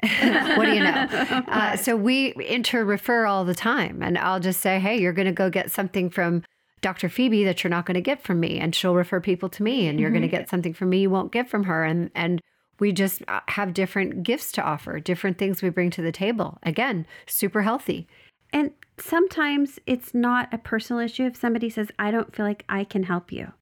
what 0.00 0.66
do 0.66 0.74
you 0.74 0.82
know? 0.82 1.06
Uh, 1.48 1.76
so 1.76 1.96
we 1.96 2.34
inter 2.46 2.84
refer 2.84 3.26
all 3.26 3.44
the 3.44 3.54
time. 3.54 4.02
And 4.02 4.16
I'll 4.16 4.38
just 4.38 4.60
say, 4.60 4.78
hey, 4.78 5.00
you're 5.00 5.12
going 5.12 5.26
to 5.26 5.32
go 5.32 5.50
get 5.50 5.70
something 5.72 6.08
from 6.10 6.44
Dr. 6.80 7.08
Phoebe 7.08 7.44
that 7.44 7.64
you're 7.64 7.70
not 7.70 7.84
going 7.84 7.96
to 7.96 8.00
get 8.00 8.22
from 8.22 8.38
me. 8.38 8.58
And 8.58 8.74
she'll 8.74 8.94
refer 8.94 9.20
people 9.20 9.48
to 9.50 9.62
me. 9.62 9.88
And 9.88 9.98
you're 9.98 10.10
going 10.10 10.22
to 10.22 10.28
get 10.28 10.48
something 10.48 10.72
from 10.72 10.90
me 10.90 11.00
you 11.00 11.10
won't 11.10 11.32
get 11.32 11.48
from 11.48 11.64
her. 11.64 11.84
And, 11.84 12.10
and 12.14 12.40
we 12.78 12.92
just 12.92 13.22
uh, 13.28 13.40
have 13.48 13.74
different 13.74 14.22
gifts 14.22 14.52
to 14.52 14.62
offer, 14.62 15.00
different 15.00 15.38
things 15.38 15.62
we 15.62 15.70
bring 15.70 15.90
to 15.90 16.02
the 16.02 16.12
table. 16.12 16.58
Again, 16.62 17.06
super 17.26 17.62
healthy. 17.62 18.06
And 18.52 18.72
sometimes 18.98 19.78
it's 19.86 20.14
not 20.14 20.52
a 20.52 20.58
personal 20.58 21.02
issue 21.02 21.24
if 21.24 21.36
somebody 21.36 21.70
says, 21.70 21.88
I 21.98 22.10
don't 22.10 22.34
feel 22.34 22.46
like 22.46 22.64
I 22.68 22.84
can 22.84 23.04
help 23.04 23.32
you. 23.32 23.52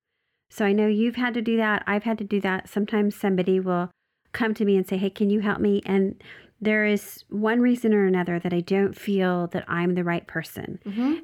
So 0.49 0.65
I 0.65 0.73
know 0.73 0.87
you've 0.87 1.17
had 1.17 1.35
to 1.35 1.43
do 1.43 1.57
that. 1.57 1.83
I've 1.87 2.05
had 2.05 2.19
to 2.19 2.25
do 2.25 2.41
that. 2.41 2.69
Sometimes 2.69 3.15
somebody 3.17 3.61
will 3.61 3.91
come 4.33 4.55
to 4.55 4.65
me 4.65 4.77
and 4.77 4.87
say, 4.87 4.97
Hey, 4.97 5.11
can 5.11 5.31
you 5.31 5.41
help 5.41 5.61
me? 5.61 5.83
And 5.87 6.23
there 6.61 6.87
is 6.87 7.25
one 7.29 7.61
reason 7.61 7.93
or 7.93 8.07
another 8.07 8.39
that 8.39 8.53
I 8.53 8.61
don't 8.61 8.97
feel 8.97 9.47
that 9.49 9.65
I'm 9.69 9.95
the 9.95 10.05
right 10.05 10.27
person. 10.27 10.79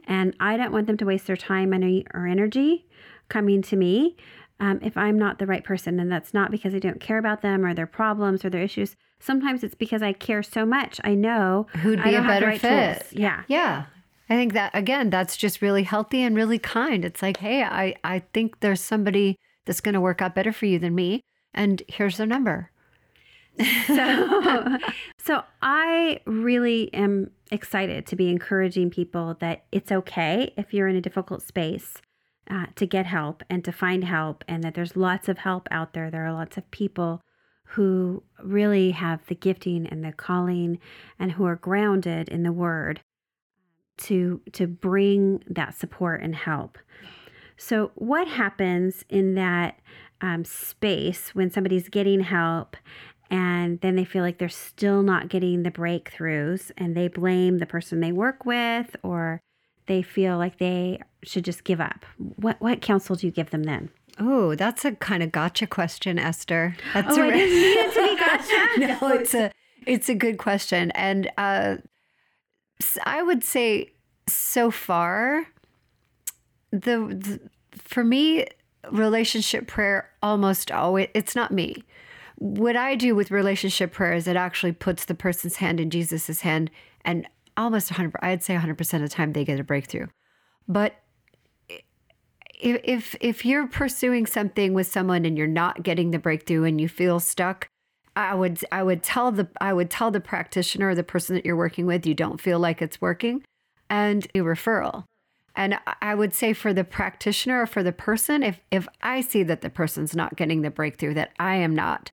And 0.06 0.36
I 0.40 0.56
don't 0.56 0.72
want 0.72 0.86
them 0.86 0.98
to 0.98 1.06
waste 1.06 1.26
their 1.26 1.36
time 1.36 1.72
and 1.72 2.06
or 2.12 2.26
energy 2.26 2.86
coming 3.28 3.62
to 3.62 3.76
me 3.76 4.16
um, 4.60 4.78
if 4.82 4.96
I'm 4.96 5.18
not 5.18 5.38
the 5.38 5.46
right 5.46 5.64
person. 5.64 5.98
And 5.98 6.12
that's 6.12 6.34
not 6.34 6.50
because 6.50 6.74
I 6.74 6.78
don't 6.78 7.00
care 7.00 7.18
about 7.18 7.40
them 7.40 7.64
or 7.64 7.72
their 7.72 7.86
problems 7.86 8.44
or 8.44 8.50
their 8.50 8.62
issues. 8.62 8.94
Sometimes 9.20 9.64
it's 9.64 9.74
because 9.74 10.02
I 10.02 10.12
care 10.12 10.42
so 10.42 10.66
much. 10.66 11.00
I 11.02 11.14
know 11.14 11.66
Who'd 11.82 12.02
be 12.02 12.14
a 12.14 12.22
better 12.22 12.46
right 12.46 12.60
fit? 12.60 12.98
tools. 12.98 13.12
Yeah. 13.12 13.44
Yeah. 13.48 13.84
I 14.32 14.36
think 14.36 14.54
that 14.54 14.70
again, 14.72 15.10
that's 15.10 15.36
just 15.36 15.60
really 15.60 15.82
healthy 15.82 16.22
and 16.22 16.34
really 16.34 16.58
kind. 16.58 17.04
It's 17.04 17.20
like, 17.20 17.36
hey, 17.36 17.62
I, 17.62 17.94
I 18.02 18.20
think 18.32 18.60
there's 18.60 18.80
somebody 18.80 19.36
that's 19.66 19.82
going 19.82 19.92
to 19.92 20.00
work 20.00 20.22
out 20.22 20.34
better 20.34 20.54
for 20.54 20.64
you 20.64 20.78
than 20.78 20.94
me. 20.94 21.20
And 21.52 21.82
here's 21.86 22.16
their 22.16 22.26
number. 22.26 22.70
so, 23.86 24.78
so 25.18 25.42
I 25.60 26.20
really 26.24 26.92
am 26.94 27.30
excited 27.50 28.06
to 28.06 28.16
be 28.16 28.30
encouraging 28.30 28.88
people 28.88 29.36
that 29.40 29.64
it's 29.70 29.92
okay 29.92 30.54
if 30.56 30.72
you're 30.72 30.88
in 30.88 30.96
a 30.96 31.02
difficult 31.02 31.42
space 31.42 32.00
uh, 32.50 32.66
to 32.76 32.86
get 32.86 33.04
help 33.04 33.42
and 33.50 33.62
to 33.66 33.70
find 33.70 34.04
help, 34.04 34.44
and 34.48 34.64
that 34.64 34.72
there's 34.72 34.96
lots 34.96 35.28
of 35.28 35.38
help 35.38 35.68
out 35.70 35.92
there. 35.92 36.10
There 36.10 36.24
are 36.24 36.32
lots 36.32 36.56
of 36.56 36.70
people 36.70 37.20
who 37.64 38.22
really 38.42 38.92
have 38.92 39.26
the 39.26 39.34
gifting 39.34 39.86
and 39.86 40.02
the 40.02 40.12
calling 40.12 40.78
and 41.18 41.32
who 41.32 41.44
are 41.44 41.56
grounded 41.56 42.30
in 42.30 42.44
the 42.44 42.52
word 42.52 43.02
to 44.02 44.40
to 44.52 44.66
bring 44.66 45.42
that 45.48 45.74
support 45.74 46.22
and 46.22 46.34
help. 46.34 46.78
So, 47.56 47.92
what 47.94 48.26
happens 48.28 49.04
in 49.08 49.34
that 49.34 49.78
um, 50.20 50.44
space 50.44 51.34
when 51.34 51.50
somebody's 51.50 51.88
getting 51.88 52.20
help 52.20 52.76
and 53.30 53.80
then 53.80 53.96
they 53.96 54.04
feel 54.04 54.22
like 54.22 54.38
they're 54.38 54.48
still 54.48 55.02
not 55.02 55.28
getting 55.28 55.62
the 55.62 55.70
breakthroughs 55.70 56.70
and 56.76 56.96
they 56.96 57.08
blame 57.08 57.58
the 57.58 57.66
person 57.66 58.00
they 58.00 58.12
work 58.12 58.44
with 58.44 58.94
or 59.02 59.40
they 59.86 60.02
feel 60.02 60.38
like 60.38 60.58
they 60.58 61.00
should 61.24 61.44
just 61.44 61.64
give 61.64 61.80
up? 61.80 62.04
What, 62.36 62.60
what 62.60 62.80
counsel 62.82 63.16
do 63.16 63.26
you 63.26 63.32
give 63.32 63.50
them 63.50 63.64
then? 63.64 63.90
Oh, 64.18 64.54
that's 64.54 64.84
a 64.84 64.92
kind 64.92 65.22
of 65.22 65.32
gotcha 65.32 65.66
question, 65.66 66.18
Esther. 66.18 66.76
That's 66.94 67.16
Oh, 67.16 67.22
a 67.22 67.26
I 67.26 67.30
didn't 67.30 67.54
mean 67.54 67.78
it 67.78 67.94
to 67.94 68.02
be 68.02 68.20
gotcha. 68.88 69.06
no, 69.06 69.14
it's 69.20 69.34
a 69.34 69.50
it's 69.86 70.08
a 70.08 70.14
good 70.14 70.38
question, 70.38 70.90
and 70.92 71.30
uh, 71.38 71.76
I 73.04 73.22
would 73.22 73.42
say 73.42 73.91
so 74.28 74.70
far, 74.70 75.46
the, 76.70 76.78
the 76.78 77.40
for 77.78 78.04
me, 78.04 78.46
relationship 78.90 79.66
prayer 79.66 80.10
almost 80.22 80.70
always 80.70 81.08
it's 81.14 81.34
not 81.34 81.50
me. 81.50 81.84
What 82.36 82.76
I 82.76 82.96
do 82.96 83.14
with 83.14 83.30
relationship 83.30 83.92
prayer 83.92 84.14
is 84.14 84.26
it 84.26 84.36
actually 84.36 84.72
puts 84.72 85.04
the 85.04 85.14
person's 85.14 85.56
hand 85.56 85.78
in 85.80 85.90
Jesus's 85.90 86.40
hand, 86.40 86.70
and 87.04 87.28
almost 87.56 87.90
100. 87.90 88.14
I'd 88.22 88.42
say 88.42 88.54
100 88.54 88.76
percent 88.76 89.04
of 89.04 89.10
the 89.10 89.14
time 89.14 89.32
they 89.32 89.44
get 89.44 89.60
a 89.60 89.64
breakthrough, 89.64 90.06
but 90.66 90.94
if 92.62 92.80
if 92.84 93.16
if 93.20 93.44
you're 93.44 93.66
pursuing 93.66 94.24
something 94.24 94.72
with 94.72 94.86
someone 94.86 95.24
and 95.24 95.36
you're 95.36 95.46
not 95.46 95.82
getting 95.82 96.10
the 96.10 96.18
breakthrough 96.18 96.64
and 96.64 96.80
you 96.80 96.88
feel 96.88 97.18
stuck 97.20 97.66
i 98.14 98.34
would 98.34 98.64
i 98.70 98.82
would 98.82 99.02
tell 99.02 99.32
the 99.32 99.48
i 99.60 99.72
would 99.72 99.90
tell 99.90 100.10
the 100.10 100.20
practitioner 100.20 100.88
or 100.88 100.94
the 100.94 101.02
person 101.02 101.34
that 101.34 101.44
you're 101.44 101.56
working 101.56 101.86
with 101.86 102.06
you 102.06 102.14
don't 102.14 102.40
feel 102.40 102.58
like 102.58 102.80
it's 102.80 103.00
working 103.00 103.42
and 103.92 104.26
a 104.34 104.38
referral 104.38 105.04
And 105.54 105.78
I 106.00 106.14
would 106.14 106.32
say 106.32 106.54
for 106.54 106.72
the 106.72 106.82
practitioner 106.82 107.60
or 107.60 107.66
for 107.66 107.82
the 107.82 107.92
person, 107.92 108.42
if 108.42 108.58
if 108.70 108.88
I 109.02 109.20
see 109.20 109.42
that 109.44 109.60
the 109.60 109.68
person's 109.68 110.16
not 110.16 110.34
getting 110.34 110.62
the 110.62 110.70
breakthrough, 110.70 111.12
that 111.14 111.32
I 111.38 111.56
am 111.56 111.74
not 111.74 112.10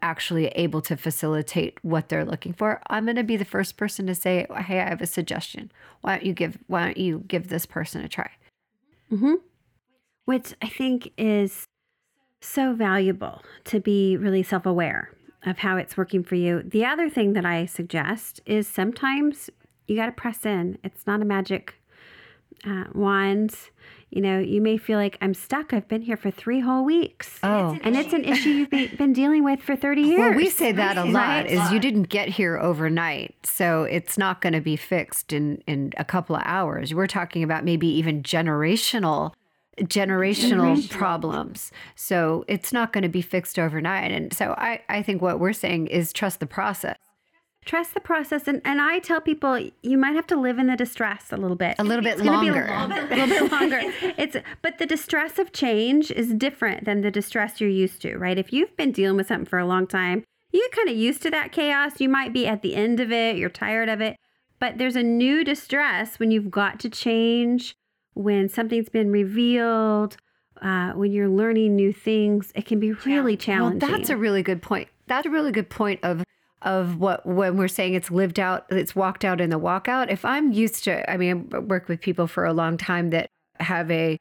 actually 0.00 0.46
able 0.48 0.80
to 0.82 0.96
facilitate 0.96 1.76
what 1.82 2.08
they're 2.08 2.24
looking 2.24 2.52
for, 2.52 2.80
I'm 2.86 3.04
going 3.04 3.16
to 3.16 3.24
be 3.24 3.36
the 3.36 3.44
first 3.44 3.76
person 3.76 4.06
to 4.06 4.14
say, 4.14 4.46
"Hey, 4.48 4.80
I 4.80 4.88
have 4.88 5.02
a 5.02 5.06
suggestion. 5.06 5.72
Why 6.02 6.16
don't 6.16 6.26
you 6.26 6.34
give 6.34 6.56
Why 6.68 6.84
don't 6.84 6.96
you 6.96 7.24
give 7.26 7.48
this 7.48 7.66
person 7.66 8.04
a 8.04 8.08
try?" 8.08 8.30
Mm-hmm. 9.10 9.34
Which 10.26 10.54
I 10.62 10.68
think 10.68 11.10
is 11.18 11.66
so 12.40 12.74
valuable 12.74 13.42
to 13.64 13.80
be 13.80 14.16
really 14.16 14.44
self 14.44 14.66
aware 14.66 15.10
of 15.44 15.58
how 15.58 15.76
it's 15.78 15.96
working 15.96 16.22
for 16.22 16.36
you. 16.36 16.62
The 16.62 16.84
other 16.84 17.10
thing 17.10 17.32
that 17.32 17.44
I 17.44 17.66
suggest 17.66 18.40
is 18.46 18.68
sometimes 18.68 19.50
you 19.88 19.96
got 19.96 20.06
to 20.06 20.12
press 20.12 20.46
in. 20.46 20.78
It's 20.84 21.06
not 21.06 21.20
a 21.22 21.24
magic 21.24 21.74
uh, 22.64 22.84
wand. 22.94 23.54
You 24.10 24.22
know, 24.22 24.38
you 24.38 24.62
may 24.62 24.78
feel 24.78 24.98
like 24.98 25.18
I'm 25.20 25.34
stuck. 25.34 25.74
I've 25.74 25.86
been 25.86 26.00
here 26.00 26.16
for 26.16 26.30
three 26.30 26.60
whole 26.60 26.82
weeks. 26.84 27.38
Oh. 27.42 27.78
And 27.82 27.94
it's 27.94 28.14
an 28.14 28.24
issue 28.24 28.48
you've 28.50 28.70
be- 28.70 28.86
been 28.88 29.12
dealing 29.12 29.44
with 29.44 29.60
for 29.60 29.76
30 29.76 30.00
years. 30.00 30.18
Well, 30.18 30.32
we 30.34 30.48
say 30.48 30.72
that 30.72 30.96
a 30.96 31.04
lot 31.04 31.12
Right? 31.44 31.50
is 31.50 31.70
you 31.70 31.78
didn't 31.78 32.04
get 32.04 32.28
here 32.28 32.56
overnight. 32.58 33.34
So 33.44 33.82
it's 33.84 34.16
not 34.16 34.40
going 34.40 34.54
to 34.54 34.62
be 34.62 34.76
fixed 34.76 35.32
in 35.32 35.62
in 35.66 35.92
a 35.98 36.04
couple 36.06 36.36
of 36.36 36.42
hours. 36.46 36.94
We're 36.94 37.06
talking 37.06 37.42
about 37.42 37.64
maybe 37.64 37.86
even 37.86 38.22
generational 38.22 39.32
generational 39.78 40.88
problems. 40.90 41.70
So 41.94 42.44
it's 42.48 42.72
not 42.72 42.92
going 42.92 43.02
to 43.02 43.08
be 43.08 43.22
fixed 43.22 43.58
overnight. 43.58 44.10
And 44.10 44.32
so 44.32 44.54
I 44.58 44.80
I 44.88 45.02
think 45.02 45.22
what 45.22 45.38
we're 45.38 45.52
saying 45.52 45.88
is 45.88 46.12
trust 46.12 46.40
the 46.40 46.46
process. 46.46 46.96
Trust 47.64 47.92
the 47.94 48.00
process. 48.00 48.48
And, 48.48 48.62
and 48.64 48.80
I 48.80 48.98
tell 48.98 49.20
people 49.20 49.68
you 49.82 49.98
might 49.98 50.14
have 50.14 50.26
to 50.28 50.36
live 50.40 50.58
in 50.58 50.68
the 50.68 50.76
distress 50.76 51.26
a 51.32 51.36
little 51.36 51.56
bit. 51.56 51.76
A 51.78 51.84
little 51.84 52.02
bit 52.02 52.14
It's 52.18 52.22
longer. 52.22 52.66
a 52.66 52.86
little 52.86 53.06
bit, 53.08 53.18
little 53.18 53.48
bit 53.48 53.52
longer. 53.60 53.80
It's 54.16 54.36
but 54.62 54.78
the 54.78 54.86
distress 54.86 55.38
of 55.38 55.52
change 55.52 56.10
is 56.10 56.32
different 56.32 56.84
than 56.86 57.02
the 57.02 57.10
distress 57.10 57.60
you're 57.60 57.68
used 57.68 58.00
to, 58.02 58.16
right? 58.16 58.38
If 58.38 58.52
you've 58.52 58.74
been 58.76 58.92
dealing 58.92 59.16
with 59.18 59.26
something 59.28 59.44
for 59.46 59.58
a 59.58 59.66
long 59.66 59.86
time, 59.86 60.24
you 60.50 60.60
get 60.60 60.72
kind 60.76 60.88
of 60.88 60.96
used 60.96 61.20
to 61.22 61.30
that 61.30 61.52
chaos. 61.52 62.00
You 62.00 62.08
might 62.08 62.32
be 62.32 62.46
at 62.46 62.62
the 62.62 62.74
end 62.74 63.00
of 63.00 63.12
it, 63.12 63.36
you're 63.36 63.50
tired 63.50 63.90
of 63.90 64.00
it. 64.00 64.16
But 64.60 64.78
there's 64.78 64.96
a 64.96 65.02
new 65.02 65.44
distress 65.44 66.18
when 66.18 66.30
you've 66.30 66.50
got 66.50 66.80
to 66.80 66.88
change, 66.88 67.74
when 68.14 68.48
something's 68.48 68.88
been 68.88 69.12
revealed, 69.12 70.16
uh, 70.62 70.92
when 70.92 71.12
you're 71.12 71.28
learning 71.28 71.76
new 71.76 71.92
things. 71.92 72.50
It 72.54 72.64
can 72.66 72.80
be 72.80 72.92
really 72.92 73.36
challenging. 73.36 73.86
Well, 73.86 73.98
that's 73.98 74.10
a 74.10 74.16
really 74.16 74.42
good 74.42 74.62
point. 74.62 74.88
That's 75.06 75.26
a 75.26 75.30
really 75.30 75.52
good 75.52 75.68
point 75.70 76.00
of 76.02 76.24
of 76.62 76.98
what 76.98 77.24
when 77.24 77.56
we're 77.56 77.68
saying 77.68 77.94
it's 77.94 78.10
lived 78.10 78.40
out, 78.40 78.66
it's 78.70 78.96
walked 78.96 79.24
out 79.24 79.40
in 79.40 79.50
the 79.50 79.58
walkout. 79.60 80.10
If 80.10 80.24
I'm 80.24 80.52
used 80.52 80.84
to, 80.84 81.08
I 81.10 81.16
mean, 81.16 81.48
I 81.54 81.58
work 81.58 81.88
with 81.88 82.00
people 82.00 82.26
for 82.26 82.44
a 82.44 82.52
long 82.52 82.76
time 82.76 83.10
that 83.10 83.28
have 83.60 83.90
a 83.90 84.18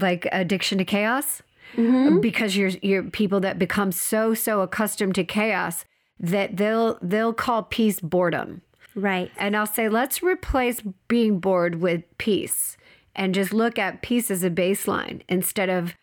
like 0.00 0.28
addiction 0.32 0.78
to 0.78 0.84
chaos 0.84 1.42
Mhm. 1.74 2.20
because 2.20 2.56
you're 2.56 2.70
you're 2.82 3.02
people 3.04 3.40
that 3.40 3.58
become 3.58 3.90
so 3.92 4.34
so 4.34 4.60
accustomed 4.60 5.14
to 5.16 5.24
chaos 5.24 5.84
that 6.20 6.56
they'll 6.56 6.98
they'll 7.02 7.32
call 7.32 7.62
peace 7.64 8.00
boredom. 8.00 8.62
right. 8.94 9.30
And 9.36 9.56
I'll 9.56 9.66
say, 9.66 9.88
let's 9.88 10.22
replace 10.22 10.80
being 11.08 11.38
bored 11.38 11.76
with 11.82 12.02
peace 12.18 12.76
and 13.14 13.34
just 13.34 13.52
look 13.52 13.78
at 13.78 14.00
peace 14.02 14.30
as 14.30 14.42
a 14.44 14.50
baseline 14.50 15.20
instead 15.28 15.68
of 15.68 15.94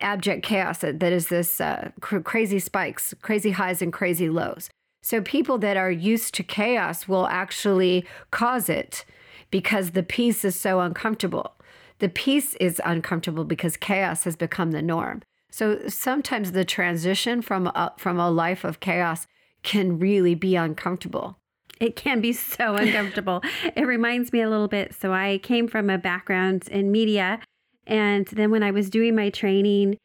abject 0.00 0.42
chaos 0.44 0.78
that 0.78 1.00
that 1.00 1.12
is 1.12 1.28
this 1.28 1.60
uh, 1.60 1.90
cr- 2.00 2.20
crazy 2.20 2.58
spikes, 2.58 3.12
crazy 3.20 3.50
highs, 3.50 3.82
and 3.82 3.92
crazy 3.92 4.28
lows. 4.30 4.70
So 5.02 5.20
people 5.20 5.58
that 5.58 5.76
are 5.76 5.90
used 5.90 6.34
to 6.34 6.42
chaos 6.42 7.08
will 7.08 7.26
actually 7.26 8.06
cause 8.30 8.68
it 8.68 9.04
because 9.50 9.90
the 9.90 10.02
peace 10.02 10.44
is 10.44 10.58
so 10.58 10.80
uncomfortable. 10.80 11.54
The 11.98 12.08
peace 12.08 12.54
is 12.56 12.80
uncomfortable 12.84 13.44
because 13.44 13.76
chaos 13.76 14.24
has 14.24 14.36
become 14.36 14.72
the 14.72 14.82
norm. 14.82 15.22
So 15.50 15.88
sometimes 15.88 16.52
the 16.52 16.64
transition 16.64 17.42
from 17.42 17.66
a, 17.68 17.92
from 17.98 18.18
a 18.18 18.30
life 18.30 18.64
of 18.64 18.80
chaos 18.80 19.26
can 19.62 19.98
really 19.98 20.34
be 20.34 20.56
uncomfortable. 20.56 21.36
It 21.80 21.96
can 21.96 22.20
be 22.20 22.32
so 22.32 22.74
uncomfortable. 22.76 23.42
it 23.76 23.86
reminds 23.86 24.32
me 24.32 24.42
a 24.42 24.50
little 24.50 24.68
bit. 24.68 24.94
So, 24.94 25.12
I 25.12 25.38
came 25.42 25.66
from 25.66 25.88
a 25.88 25.98
background 25.98 26.68
in 26.68 26.92
media. 26.92 27.40
And 27.86 28.26
then 28.26 28.50
when 28.50 28.62
I 28.62 28.70
was 28.70 28.90
doing 28.90 29.16
my 29.16 29.30
training 29.30 29.96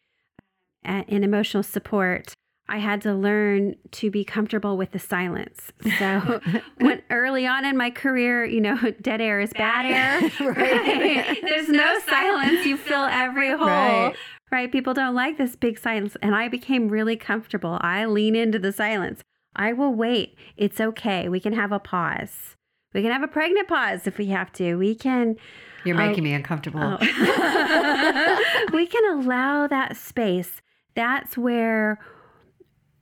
at, 0.84 1.08
in 1.10 1.24
emotional 1.24 1.64
support, 1.64 2.34
I 2.68 2.80
had 2.80 3.02
to 3.04 3.14
learn 3.14 3.76
to 3.92 4.10
be 4.10 4.24
comfortable 4.24 4.76
with 4.76 4.92
the 4.92 5.00
silence. 5.00 5.72
So, 6.00 6.42
when 6.80 7.04
early 7.12 7.46
on 7.46 7.64
in 7.64 7.78
my 7.78 7.92
career, 7.92 8.44
you 8.44 8.60
know, 8.60 8.78
dead 9.02 9.22
air 9.22 9.40
is 9.40 9.54
bad 9.54 9.86
air. 9.86 10.32
Right. 10.56 11.38
There's 11.42 11.70
no 11.70 12.00
silence. 12.08 12.66
You 12.66 12.78
fill 12.78 13.04
every 13.06 13.50
hole. 13.50 13.68
Right. 13.68 14.16
Right. 14.52 14.72
People 14.72 14.94
don't 14.94 15.16
like 15.16 15.38
this 15.38 15.56
big 15.56 15.78
silence. 15.78 16.16
And 16.22 16.36
I 16.36 16.48
became 16.48 16.88
really 16.90 17.16
comfortable. 17.16 17.78
I 17.82 18.06
lean 18.06 18.36
into 18.36 18.58
the 18.60 18.72
silence. 18.72 19.22
I 19.56 19.74
will 19.74 19.94
wait. 19.94 20.36
It's 20.58 20.80
okay. 20.82 21.30
We 21.30 21.40
can 21.40 21.54
have 21.54 21.72
a 21.72 21.80
pause. 21.80 22.56
We 22.94 23.02
can 23.02 23.12
have 23.12 23.24
a 23.24 23.28
pregnant 23.28 23.68
pause 23.68 24.08
if 24.08 24.18
we 24.18 24.28
have 24.28 24.52
to. 24.54 24.76
We 24.76 24.96
can 24.96 25.36
You're 25.84 25.96
Oh. 26.00 26.08
making 26.08 26.24
me 26.24 26.34
oh, 26.34 26.38
uncomfortable. 26.38 26.80
Oh. 26.82 28.68
we 28.74 28.86
can 28.88 29.20
allow 29.20 29.68
that 29.68 29.98
space. 29.98 30.62
That's 30.96 31.38
where 31.38 32.00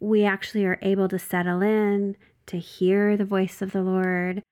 we 0.04 0.26
actually 0.26 0.66
are 0.66 0.80
able 0.82 1.08
to 1.08 1.18
settle 1.18 1.62
in, 1.62 2.18
to 2.46 2.60
hear 2.60 3.16
the 3.16 3.26
voice 3.26 3.62
of 3.62 3.72
the 3.72 3.82
Lord. 3.82 4.44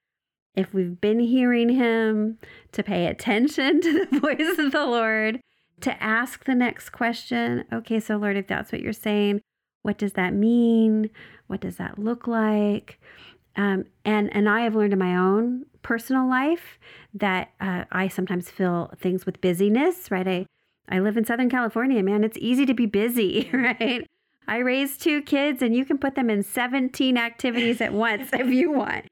If 0.56 0.74
we've 0.74 1.00
been 1.00 1.20
hearing 1.20 1.70
Him, 1.70 2.38
to 2.72 2.84
pay 2.84 3.08
attention 3.08 3.82
to 3.84 4.06
the 4.06 4.20
voice 4.20 4.58
of 4.58 4.72
the 4.72 4.86
Lord, 4.86 5.42
to 5.82 6.02
ask 6.02 6.46
the 6.46 6.56
next 6.56 6.92
question. 6.92 7.66
Okay, 7.72 8.00
so 8.00 8.16
Lord, 8.16 8.38
if 8.38 8.48
that's 8.48 8.72
what 8.72 8.82
you're 8.82 8.94
saying, 8.94 9.42
what 9.82 9.98
does 9.98 10.14
that 10.14 10.34
mean? 10.34 11.10
What 11.48 11.60
does 11.60 11.76
that 11.78 12.00
look 12.00 12.28
like? 12.28 13.00
Um, 13.58 13.86
and 14.06 14.34
and 14.34 14.48
I 14.48 14.62
have 14.62 14.76
learned 14.76 14.94
in 14.94 15.00
my 15.00 15.18
own 15.18 15.66
personal 15.82 16.30
life 16.30 16.80
that 17.14 17.50
uh, 17.60 17.84
I 17.92 18.08
sometimes 18.08 18.50
fill 18.50 18.94
things 18.98 19.26
with 19.26 19.42
busyness. 19.42 20.10
Right, 20.10 20.28
I 20.28 20.46
I 20.88 21.00
live 21.00 21.18
in 21.18 21.26
Southern 21.26 21.50
California, 21.50 22.02
man. 22.04 22.24
It's 22.24 22.38
easy 22.40 22.66
to 22.66 22.74
be 22.74 22.86
busy, 22.86 23.50
right? 23.54 24.08
I 24.48 24.58
raise 24.58 24.98
two 24.98 25.22
kids, 25.22 25.62
and 25.62 25.76
you 25.76 25.86
can 25.86 25.98
put 25.98 26.16
them 26.16 26.30
in 26.30 26.44
17 26.44 27.18
activities 27.18 27.82
at 27.82 27.94
once 27.94 28.30
if 28.34 28.48
you 28.48 28.72
want. 28.74 29.06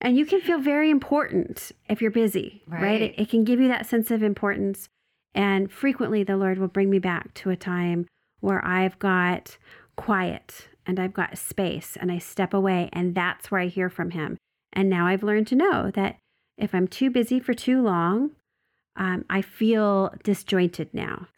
And 0.00 0.16
you 0.16 0.26
can 0.26 0.40
feel 0.40 0.58
very 0.58 0.90
important 0.90 1.72
if 1.88 2.02
you're 2.02 2.10
busy, 2.10 2.62
right? 2.66 2.82
Right. 2.82 3.02
It, 3.02 3.14
it 3.18 3.28
can 3.28 3.44
give 3.44 3.60
you 3.60 3.68
that 3.68 3.86
sense 3.86 4.10
of 4.10 4.22
importance. 4.22 4.88
And 5.34 5.70
frequently, 5.70 6.24
the 6.24 6.36
Lord 6.36 6.58
will 6.58 6.68
bring 6.68 6.90
me 6.90 6.98
back 6.98 7.32
to 7.34 7.50
a 7.50 7.56
time 7.56 8.06
where 8.40 8.64
I've 8.64 8.98
got 8.98 9.56
quiet 9.96 10.68
and 10.84 10.98
I've 10.98 11.14
got 11.14 11.38
space 11.38 11.96
and 12.00 12.10
I 12.10 12.18
step 12.18 12.52
away, 12.52 12.90
and 12.92 13.14
that's 13.14 13.50
where 13.50 13.60
I 13.60 13.66
hear 13.66 13.88
from 13.88 14.10
Him. 14.10 14.36
And 14.72 14.90
now 14.90 15.06
I've 15.06 15.22
learned 15.22 15.46
to 15.48 15.56
know 15.56 15.90
that 15.94 16.16
if 16.58 16.74
I'm 16.74 16.88
too 16.88 17.10
busy 17.10 17.38
for 17.38 17.54
too 17.54 17.80
long, 17.80 18.32
um, 18.96 19.24
I 19.30 19.42
feel 19.42 20.14
disjointed 20.22 20.92
now. 20.92 21.28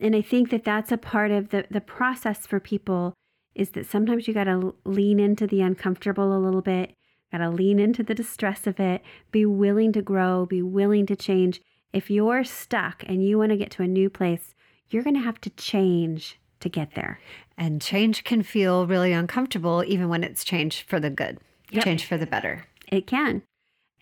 And 0.00 0.14
I 0.14 0.22
think 0.22 0.50
that 0.50 0.64
that's 0.64 0.92
a 0.92 0.98
part 0.98 1.30
of 1.30 1.50
the, 1.50 1.64
the 1.70 1.80
process 1.80 2.46
for 2.46 2.60
people 2.60 3.14
is 3.54 3.70
that 3.70 3.86
sometimes 3.86 4.28
you 4.28 4.34
got 4.34 4.44
to 4.44 4.74
lean 4.84 5.18
into 5.18 5.46
the 5.46 5.60
uncomfortable 5.60 6.36
a 6.36 6.38
little 6.38 6.62
bit, 6.62 6.94
got 7.32 7.38
to 7.38 7.50
lean 7.50 7.80
into 7.80 8.02
the 8.02 8.14
distress 8.14 8.66
of 8.66 8.78
it, 8.78 9.02
be 9.32 9.44
willing 9.44 9.92
to 9.92 10.02
grow, 10.02 10.46
be 10.46 10.62
willing 10.62 11.06
to 11.06 11.16
change. 11.16 11.60
If 11.92 12.10
you're 12.10 12.44
stuck 12.44 13.02
and 13.06 13.24
you 13.24 13.38
want 13.38 13.50
to 13.50 13.56
get 13.56 13.70
to 13.72 13.82
a 13.82 13.88
new 13.88 14.08
place, 14.08 14.54
you're 14.90 15.02
going 15.02 15.16
to 15.16 15.22
have 15.22 15.40
to 15.42 15.50
change 15.50 16.38
to 16.60 16.68
get 16.68 16.94
there. 16.94 17.20
And 17.56 17.82
change 17.82 18.24
can 18.24 18.42
feel 18.42 18.86
really 18.86 19.12
uncomfortable, 19.12 19.82
even 19.86 20.08
when 20.08 20.22
it's 20.22 20.44
change 20.44 20.82
for 20.82 21.00
the 21.00 21.10
good, 21.10 21.38
Yep. 21.70 21.84
change 21.84 22.04
for 22.06 22.16
the 22.16 22.26
better. 22.26 22.64
It 22.90 23.06
can. 23.06 23.42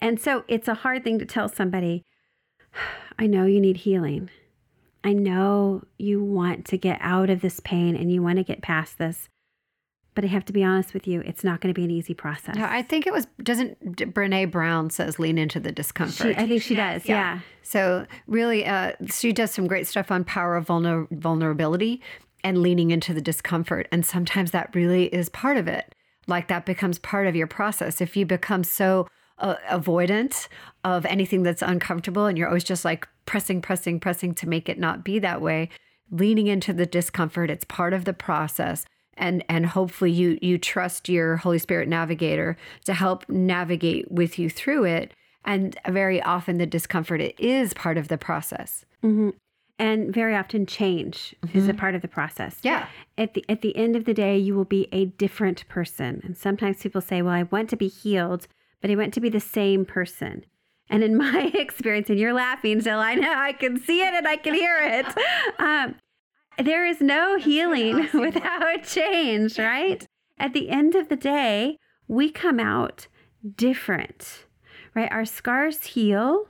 And 0.00 0.20
so 0.20 0.44
it's 0.46 0.68
a 0.68 0.74
hard 0.74 1.02
thing 1.02 1.18
to 1.18 1.24
tell 1.26 1.48
somebody, 1.48 2.04
I 3.18 3.26
know 3.26 3.46
you 3.46 3.60
need 3.60 3.78
healing. 3.78 4.30
I 5.06 5.12
know 5.12 5.84
you 5.98 6.20
want 6.20 6.64
to 6.66 6.76
get 6.76 6.98
out 7.00 7.30
of 7.30 7.40
this 7.40 7.60
pain 7.60 7.94
and 7.94 8.10
you 8.10 8.22
want 8.22 8.38
to 8.38 8.42
get 8.42 8.60
past 8.60 8.98
this. 8.98 9.28
But 10.16 10.24
I 10.24 10.28
have 10.28 10.44
to 10.46 10.52
be 10.52 10.64
honest 10.64 10.94
with 10.94 11.06
you, 11.06 11.20
it's 11.20 11.44
not 11.44 11.60
going 11.60 11.72
to 11.72 11.78
be 11.78 11.84
an 11.84 11.92
easy 11.92 12.12
process. 12.12 12.56
No, 12.56 12.64
I 12.64 12.82
think 12.82 13.06
it 13.06 13.12
was, 13.12 13.28
doesn't 13.40 13.96
Brene 14.12 14.50
Brown 14.50 14.90
says 14.90 15.20
lean 15.20 15.38
into 15.38 15.60
the 15.60 15.68
she, 15.68 15.74
discomfort. 15.74 16.36
I 16.36 16.48
think 16.48 16.62
she 16.62 16.74
does. 16.74 17.06
Yeah. 17.06 17.40
So 17.62 18.04
really, 18.26 18.66
uh, 18.66 18.92
she 19.08 19.32
does 19.32 19.52
some 19.52 19.68
great 19.68 19.86
stuff 19.86 20.10
on 20.10 20.24
power 20.24 20.56
of 20.56 20.66
vulner- 20.66 21.06
vulnerability 21.12 22.02
and 22.42 22.58
leaning 22.58 22.90
into 22.90 23.14
the 23.14 23.20
discomfort. 23.20 23.86
And 23.92 24.04
sometimes 24.04 24.50
that 24.50 24.74
really 24.74 25.04
is 25.14 25.28
part 25.28 25.56
of 25.56 25.68
it. 25.68 25.94
Like 26.26 26.48
that 26.48 26.66
becomes 26.66 26.98
part 26.98 27.28
of 27.28 27.36
your 27.36 27.46
process. 27.46 28.00
If 28.00 28.16
you 28.16 28.26
become 28.26 28.64
so 28.64 29.06
uh, 29.38 29.56
avoidant 29.70 30.48
of 30.84 31.04
anything 31.06 31.42
that's 31.42 31.62
uncomfortable 31.62 32.26
and 32.26 32.38
you're 32.38 32.48
always 32.48 32.64
just 32.64 32.84
like 32.84 33.06
pressing, 33.26 33.60
pressing, 33.60 34.00
pressing 34.00 34.34
to 34.34 34.48
make 34.48 34.68
it 34.68 34.78
not 34.78 35.04
be 35.04 35.18
that 35.18 35.40
way, 35.40 35.68
leaning 36.10 36.46
into 36.46 36.72
the 36.72 36.86
discomfort, 36.86 37.50
it's 37.50 37.64
part 37.64 37.92
of 37.92 38.04
the 38.04 38.12
process. 38.12 38.84
And, 39.18 39.44
and 39.48 39.66
hopefully 39.66 40.10
you 40.12 40.38
you 40.42 40.58
trust 40.58 41.08
your 41.08 41.36
Holy 41.38 41.58
Spirit 41.58 41.88
navigator 41.88 42.56
to 42.84 42.92
help 42.92 43.26
navigate 43.28 44.10
with 44.10 44.38
you 44.38 44.50
through 44.50 44.84
it 44.84 45.12
And 45.44 45.78
very 45.88 46.20
often 46.22 46.58
the 46.58 46.66
discomfort 46.66 47.20
it 47.20 47.38
is 47.40 47.72
part 47.72 47.96
of 47.98 48.08
the 48.08 48.18
process. 48.18 48.84
hmm 49.00 49.30
And 49.78 50.12
very 50.12 50.34
often 50.34 50.66
change 50.66 51.34
is 51.54 51.68
a 51.68 51.74
part 51.74 51.94
of 51.94 52.02
the 52.02 52.08
process. 52.08 52.58
Yeah. 52.62 52.86
At 53.16 53.34
the 53.34 53.44
at 53.48 53.60
the 53.62 53.74
end 53.76 53.96
of 53.96 54.04
the 54.04 54.14
day, 54.14 54.36
you 54.38 54.54
will 54.54 54.64
be 54.64 54.88
a 54.92 55.06
different 55.18 55.66
person. 55.68 56.20
And 56.24 56.36
sometimes 56.36 56.82
people 56.82 57.00
say, 57.00 57.22
"Well, 57.22 57.34
I 57.34 57.44
want 57.44 57.70
to 57.70 57.76
be 57.76 57.88
healed, 57.88 58.48
but 58.80 58.90
I 58.90 58.96
want 58.96 59.14
to 59.14 59.20
be 59.20 59.28
the 59.28 59.40
same 59.40 59.84
person." 59.84 60.44
And 60.88 61.02
in 61.02 61.16
my 61.26 61.50
experience, 61.54 62.10
and 62.10 62.18
you're 62.18 62.32
laughing, 62.32 62.80
so 62.80 62.98
I 62.98 63.14
know 63.14 63.32
I 63.32 63.52
can 63.52 63.78
see 63.78 64.00
it 64.00 64.14
and 64.14 64.26
I 64.26 64.36
can 64.36 64.54
hear 64.54 64.78
it. 64.80 65.06
Um, 65.58 65.96
there 66.58 66.86
is 66.86 67.00
no 67.00 67.38
healing 67.38 68.08
without 68.14 68.82
change, 68.84 69.58
right? 69.58 70.06
At 70.38 70.52
the 70.52 70.68
end 70.68 70.94
of 70.94 71.08
the 71.08 71.16
day, 71.16 71.78
we 72.08 72.30
come 72.30 72.60
out 72.60 73.08
different, 73.56 74.46
right? 74.94 75.10
Our 75.10 75.24
scars 75.24 75.84
heal, 75.84 76.46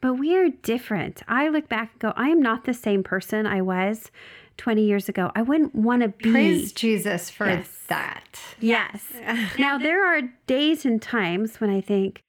but 0.00 0.14
we 0.14 0.36
are 0.36 0.48
different. 0.48 1.22
I 1.26 1.48
look 1.48 1.68
back 1.68 1.92
and 1.92 2.00
go, 2.00 2.12
I 2.16 2.28
am 2.28 2.40
not 2.40 2.64
the 2.64 2.74
same 2.74 3.02
person 3.02 3.46
I 3.46 3.62
was 3.62 4.10
20 4.56 4.84
years 4.84 5.08
ago. 5.08 5.30
I 5.34 5.42
wouldn't 5.42 5.74
want 5.74 6.02
to 6.02 6.08
be. 6.08 6.30
Praise 6.30 6.72
Jesus 6.72 7.30
for 7.30 7.46
Yes. 7.46 7.68
that. 7.88 8.40
Yes. 8.60 9.02
now, 9.58 9.78
there 9.78 10.06
are 10.06 10.22
days 10.46 10.84
and 10.84 11.00
times 11.02 11.60
when 11.60 11.70
I 11.70 11.80
think 11.80 12.22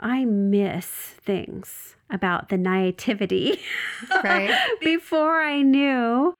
I 0.00 0.24
miss 0.24 0.86
things 0.86 1.96
about 2.10 2.48
the 2.48 2.56
naivety 2.56 3.60
Right. 4.24 4.50
before 4.80 5.40
I 5.40 5.62
knew 5.62 6.34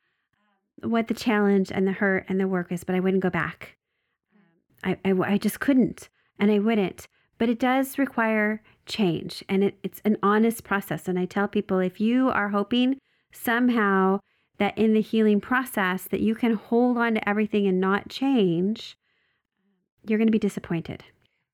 what 0.82 1.08
the 1.08 1.14
challenge 1.14 1.72
and 1.72 1.86
the 1.86 1.92
hurt 1.92 2.26
and 2.28 2.38
the 2.38 2.46
work 2.48 2.70
is, 2.70 2.84
but 2.84 2.94
I 2.94 3.00
wouldn't 3.00 3.22
go 3.22 3.30
back. 3.30 3.76
I, 4.84 4.98
I, 5.04 5.12
I 5.12 5.38
just 5.38 5.58
couldn't 5.60 6.08
and 6.38 6.50
I 6.50 6.58
wouldn't. 6.58 7.06
But 7.38 7.48
it 7.50 7.58
does 7.58 7.98
require 7.98 8.62
change 8.86 9.44
and 9.48 9.62
it, 9.64 9.78
it's 9.82 10.00
an 10.04 10.16
honest 10.22 10.64
process. 10.64 11.08
And 11.08 11.18
I 11.18 11.24
tell 11.26 11.48
people 11.48 11.80
if 11.80 12.00
you 12.00 12.28
are 12.30 12.48
hoping 12.50 12.98
somehow 13.32 14.20
that 14.58 14.76
in 14.76 14.94
the 14.94 15.00
healing 15.00 15.40
process 15.40 16.04
that 16.04 16.20
you 16.20 16.34
can 16.34 16.54
hold 16.54 16.96
on 16.96 17.14
to 17.14 17.28
everything 17.28 17.66
and 17.66 17.80
not 17.80 18.08
change, 18.08 18.96
you're 20.06 20.18
going 20.18 20.28
to 20.28 20.32
be 20.32 20.38
disappointed. 20.38 21.04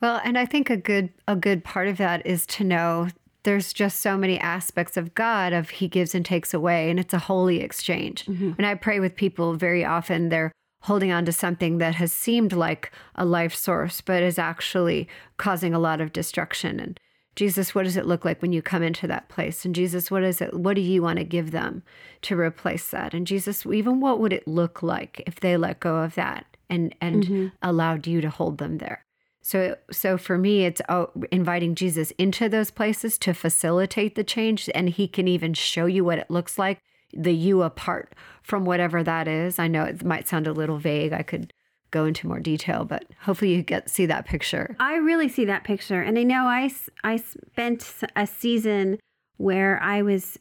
Well, 0.00 0.20
and 0.24 0.36
I 0.36 0.46
think 0.46 0.68
a 0.68 0.76
good 0.76 1.10
a 1.28 1.36
good 1.36 1.64
part 1.64 1.88
of 1.88 1.96
that 1.98 2.26
is 2.26 2.44
to 2.46 2.64
know 2.64 3.08
there's 3.44 3.72
just 3.72 4.00
so 4.00 4.16
many 4.16 4.38
aspects 4.38 4.96
of 4.96 5.14
God 5.14 5.52
of 5.52 5.70
he 5.70 5.88
gives 5.88 6.14
and 6.14 6.24
takes 6.24 6.54
away 6.54 6.90
and 6.90 6.98
it's 6.98 7.14
a 7.14 7.18
holy 7.18 7.60
exchange. 7.60 8.24
Mm-hmm. 8.26 8.52
And 8.58 8.66
I 8.66 8.74
pray 8.74 9.00
with 9.00 9.16
people 9.16 9.54
very 9.54 9.84
often 9.84 10.28
they're 10.28 10.52
holding 10.82 11.12
on 11.12 11.24
to 11.24 11.32
something 11.32 11.78
that 11.78 11.94
has 11.96 12.12
seemed 12.12 12.52
like 12.52 12.92
a 13.14 13.24
life 13.24 13.54
source 13.54 14.00
but 14.00 14.22
is 14.22 14.38
actually 14.38 15.08
causing 15.36 15.74
a 15.74 15.78
lot 15.78 16.00
of 16.00 16.12
destruction 16.12 16.80
and 16.80 17.00
Jesus, 17.34 17.74
what 17.74 17.84
does 17.84 17.96
it 17.96 18.06
look 18.06 18.24
like 18.24 18.42
when 18.42 18.52
you 18.52 18.60
come 18.60 18.82
into 18.82 19.06
that 19.06 19.28
place? 19.28 19.64
And 19.64 19.74
Jesus, 19.74 20.10
what 20.10 20.22
is 20.22 20.40
it? 20.40 20.54
What 20.54 20.74
do 20.74 20.82
you 20.82 21.02
want 21.02 21.18
to 21.18 21.24
give 21.24 21.50
them 21.50 21.82
to 22.22 22.38
replace 22.38 22.90
that? 22.90 23.14
And 23.14 23.26
Jesus, 23.26 23.64
even 23.64 24.00
what 24.00 24.20
would 24.20 24.32
it 24.32 24.46
look 24.46 24.82
like 24.82 25.22
if 25.26 25.40
they 25.40 25.56
let 25.56 25.80
go 25.80 25.96
of 25.96 26.14
that 26.14 26.44
and 26.68 26.94
and 27.00 27.24
mm-hmm. 27.24 27.46
allowed 27.62 28.06
you 28.06 28.20
to 28.20 28.28
hold 28.28 28.58
them 28.58 28.78
there? 28.78 29.04
So, 29.40 29.76
so 29.90 30.16
for 30.16 30.38
me, 30.38 30.66
it's 30.66 30.80
oh, 30.88 31.10
inviting 31.32 31.74
Jesus 31.74 32.12
into 32.12 32.48
those 32.48 32.70
places 32.70 33.18
to 33.18 33.34
facilitate 33.34 34.14
the 34.14 34.24
change, 34.24 34.70
and 34.74 34.88
He 34.88 35.08
can 35.08 35.26
even 35.26 35.54
show 35.54 35.86
you 35.86 36.04
what 36.04 36.18
it 36.18 36.30
looks 36.30 36.58
like, 36.58 36.78
the 37.12 37.34
you 37.34 37.62
apart 37.62 38.14
from 38.42 38.64
whatever 38.64 39.02
that 39.02 39.26
is. 39.26 39.58
I 39.58 39.68
know 39.68 39.84
it 39.84 40.04
might 40.04 40.28
sound 40.28 40.46
a 40.46 40.52
little 40.52 40.78
vague. 40.78 41.12
I 41.12 41.22
could 41.22 41.52
go 41.92 42.04
into 42.04 42.26
more 42.26 42.40
detail, 42.40 42.84
but 42.84 43.04
hopefully 43.20 43.54
you 43.54 43.62
get 43.62 43.88
see 43.88 44.06
that 44.06 44.26
picture. 44.26 44.74
I 44.80 44.96
really 44.96 45.28
see 45.28 45.44
that 45.44 45.62
picture. 45.62 46.02
And 46.02 46.18
I 46.18 46.24
know 46.24 46.46
I 46.46 46.70
I 47.04 47.16
spent 47.16 47.94
a 48.16 48.26
season 48.26 48.98
where 49.36 49.80
I 49.80 50.02
was 50.02 50.38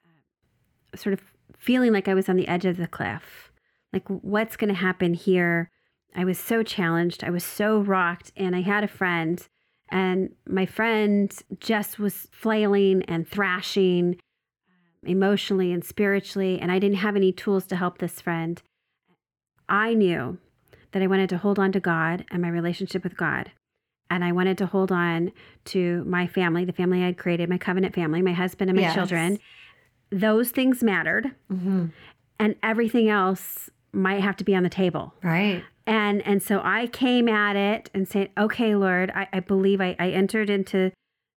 uh, 0.94 0.98
sort 0.98 1.14
of 1.14 1.22
feeling 1.58 1.94
like 1.94 2.08
I 2.08 2.16
was 2.16 2.28
on 2.28 2.38
the 2.38 2.48
edge 2.48 2.66
of 2.66 2.78
the 2.78 2.88
cliff. 2.88 3.52
Like, 3.94 4.08
what's 4.08 4.58
going 4.58 4.74
to 4.74 4.80
happen 4.80 5.14
here? 5.14 5.70
I 6.16 6.26
was 6.26 6.40
so 6.40 6.64
challenged. 6.64 7.24
I 7.24 7.30
was 7.30 7.44
so 7.44 7.80
rocked. 7.80 8.32
And 8.36 8.56
I 8.56 8.62
had 8.62 8.84
a 8.84 8.88
friend, 8.88 9.46
and 9.90 10.34
my 10.48 10.66
friend 10.66 11.32
just 11.60 12.00
was 12.00 12.28
flailing 12.32 13.04
and 13.04 13.28
thrashing 13.28 14.16
um, 14.68 15.10
emotionally 15.10 15.72
and 15.72 15.84
spiritually. 15.84 16.60
And 16.60 16.72
I 16.72 16.80
didn't 16.80 16.98
have 16.98 17.16
any 17.16 17.32
tools 17.32 17.66
to 17.68 17.76
help 17.76 17.98
this 17.98 18.22
friend. 18.22 18.62
I 19.68 19.94
knew 19.94 20.38
that 20.92 21.02
I 21.02 21.08
wanted 21.08 21.30
to 21.30 21.38
hold 21.38 21.58
on 21.60 21.72
to 21.74 21.80
God 21.80 22.26
and 22.32 22.42
my 22.42 22.50
relationship 22.50 23.04
with 23.04 23.16
God. 23.18 23.52
And 24.10 24.24
I 24.26 24.32
wanted 24.34 24.58
to 24.58 24.66
hold 24.66 24.92
on 24.92 25.32
to 25.66 26.04
my 26.06 26.28
family, 26.28 26.66
the 26.66 26.74
family 26.74 27.04
I'd 27.04 27.18
created, 27.18 27.50
my 27.50 27.58
covenant 27.58 27.96
family, 27.96 28.22
my 28.22 28.34
husband 28.34 28.70
and 28.70 28.76
my 28.78 28.84
Yes. 28.84 28.94
children. 28.96 29.40
Those 30.10 30.52
things 30.52 30.84
mattered, 30.84 31.32
Mm-hmm. 31.52 31.86
and 32.40 32.56
everything 32.62 33.08
else 33.10 33.70
might 33.94 34.22
have 34.22 34.36
to 34.38 34.44
be 34.44 34.56
on 34.56 34.64
the 34.64 34.70
table. 34.70 35.14
Right. 35.24 35.64
And 35.88 36.22
and 36.28 36.44
so 36.44 36.62
I 36.64 36.88
came 36.88 37.28
at 37.30 37.56
it 37.56 37.90
and 37.94 38.08
said, 38.08 38.30
"Okay, 38.38 38.76
Lord, 38.76 39.12
I, 39.16 39.28
I 39.34 39.40
believe 39.40 39.80
I, 39.82 39.96
I 40.00 40.10
entered 40.10 40.50
into 40.50 40.92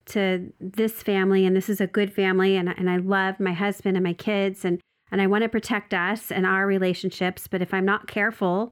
to 0.06 0.52
this 0.58 1.02
family, 1.02 1.46
and 1.46 1.54
this 1.54 1.68
is 1.68 1.80
a 1.80 1.86
good 1.86 2.12
family, 2.12 2.56
and 2.56 2.68
and 2.68 2.88
I 2.90 2.96
love 2.96 3.38
my 3.38 3.52
husband 3.52 3.96
and 3.96 4.04
my 4.04 4.14
kids, 4.14 4.64
and 4.64 4.80
and 5.10 5.20
I 5.20 5.26
want 5.26 5.42
to 5.42 5.48
protect 5.48 5.92
us 5.94 6.32
and 6.32 6.46
our 6.46 6.66
relationships. 6.66 7.46
But 7.46 7.62
if 7.62 7.72
I'm 7.74 7.84
not 7.84 8.06
careful, 8.08 8.70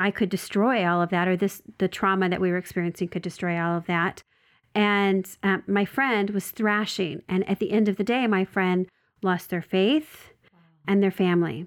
I 0.00 0.10
could 0.10 0.30
destroy 0.30 0.88
all 0.88 1.02
of 1.02 1.10
that, 1.10 1.28
or 1.28 1.36
this 1.36 1.60
the 1.78 1.86
trauma 1.86 2.30
that 2.30 2.40
we 2.40 2.50
were 2.50 2.56
experiencing 2.56 3.08
could 3.08 3.22
destroy 3.22 3.60
all 3.60 3.76
of 3.76 3.86
that. 3.86 4.22
And 4.74 5.28
um, 5.42 5.62
my 5.66 5.84
friend 5.84 6.30
was 6.30 6.50
thrashing, 6.50 7.22
and 7.28 7.48
at 7.48 7.58
the 7.58 7.70
end 7.70 7.86
of 7.88 7.96
the 7.96 8.04
day, 8.04 8.26
my 8.26 8.44
friend 8.44 8.88
lost 9.22 9.50
their 9.50 9.62
faith 9.62 10.30
and 10.88 11.02
their 11.02 11.10
family. 11.10 11.66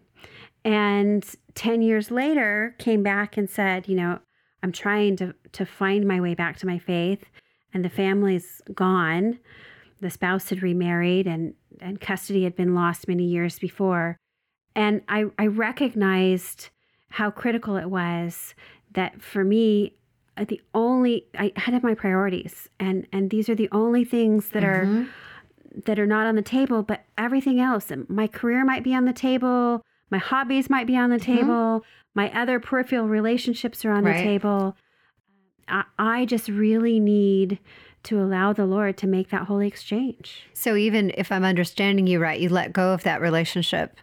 And 0.65 1.23
10 1.53 1.81
years 1.83 2.09
later, 2.09 2.75
came 2.79 3.03
back 3.03 3.37
and 3.37 3.47
said, 3.49 3.87
you 3.87 3.95
know, 3.95 4.19
I'm 4.63 4.71
trying 4.71 5.17
to, 5.17 5.35
to 5.51 5.65
find 5.65 6.07
my 6.07 6.19
way 6.19 6.33
back 6.33 6.57
to 6.57 6.65
my 6.65 6.79
faith, 6.79 7.25
and 7.71 7.85
the 7.85 7.89
family's 7.89 8.61
gone. 8.73 9.39
The 10.01 10.09
spouse 10.09 10.49
had 10.49 10.63
remarried, 10.63 11.27
and, 11.27 11.53
and 11.79 12.01
custody 12.01 12.45
had 12.45 12.55
been 12.55 12.73
lost 12.73 13.07
many 13.07 13.25
years 13.25 13.59
before. 13.59 14.17
And 14.75 15.01
I, 15.07 15.25
I 15.37 15.47
recognized 15.47 16.69
how 17.13 17.29
critical 17.29 17.77
it 17.77 17.91
was 17.91 18.55
that 18.93 19.21
for 19.21 19.43
me, 19.43 19.93
uh, 20.35 20.45
the 20.47 20.59
only 20.73 21.27
I 21.37 21.51
had 21.55 21.83
my 21.83 21.93
priorities, 21.93 22.69
and 22.79 23.05
and 23.11 23.29
these 23.29 23.49
are 23.49 23.55
the 23.55 23.69
only 23.71 24.03
things 24.03 24.49
that 24.49 24.63
are 24.63 24.87
Mhm. 24.87 25.09
that 25.85 25.99
are 25.99 26.07
not 26.07 26.25
on 26.25 26.35
the 26.35 26.41
table, 26.41 26.81
but 26.81 27.03
everything 27.17 27.59
else. 27.59 27.91
My 28.07 28.27
career 28.27 28.65
might 28.65 28.83
be 28.83 28.95
on 28.95 29.05
the 29.05 29.13
table, 29.13 29.83
my 30.09 30.17
hobbies 30.17 30.69
might 30.71 30.87
be 30.87 30.97
on 30.97 31.11
the 31.11 31.19
table, 31.19 31.83
my 32.15 32.31
other 32.31 32.59
peripheral 32.59 33.07
relationships 33.07 33.85
are 33.85 33.91
on 33.91 34.03
Right. 34.03 34.17
the 34.17 34.23
table. 34.23 34.75
I, 35.67 35.83
I 35.99 36.25
just 36.25 36.49
really 36.49 36.99
need 36.99 37.59
to 38.03 38.19
allow 38.19 38.53
the 38.53 38.65
Lord 38.65 38.97
to 38.97 39.07
make 39.07 39.29
that 39.29 39.43
holy 39.43 39.67
exchange. 39.67 40.43
So 40.53 40.75
even 40.75 41.11
if 41.15 41.31
I'm 41.31 41.45
understanding 41.45 42.05
you 42.07 42.19
right, 42.19 42.39
you 42.39 42.49
let 42.49 42.73
go 42.73 42.91
of 42.93 43.03
that 43.03 43.21
relationship 43.21 43.97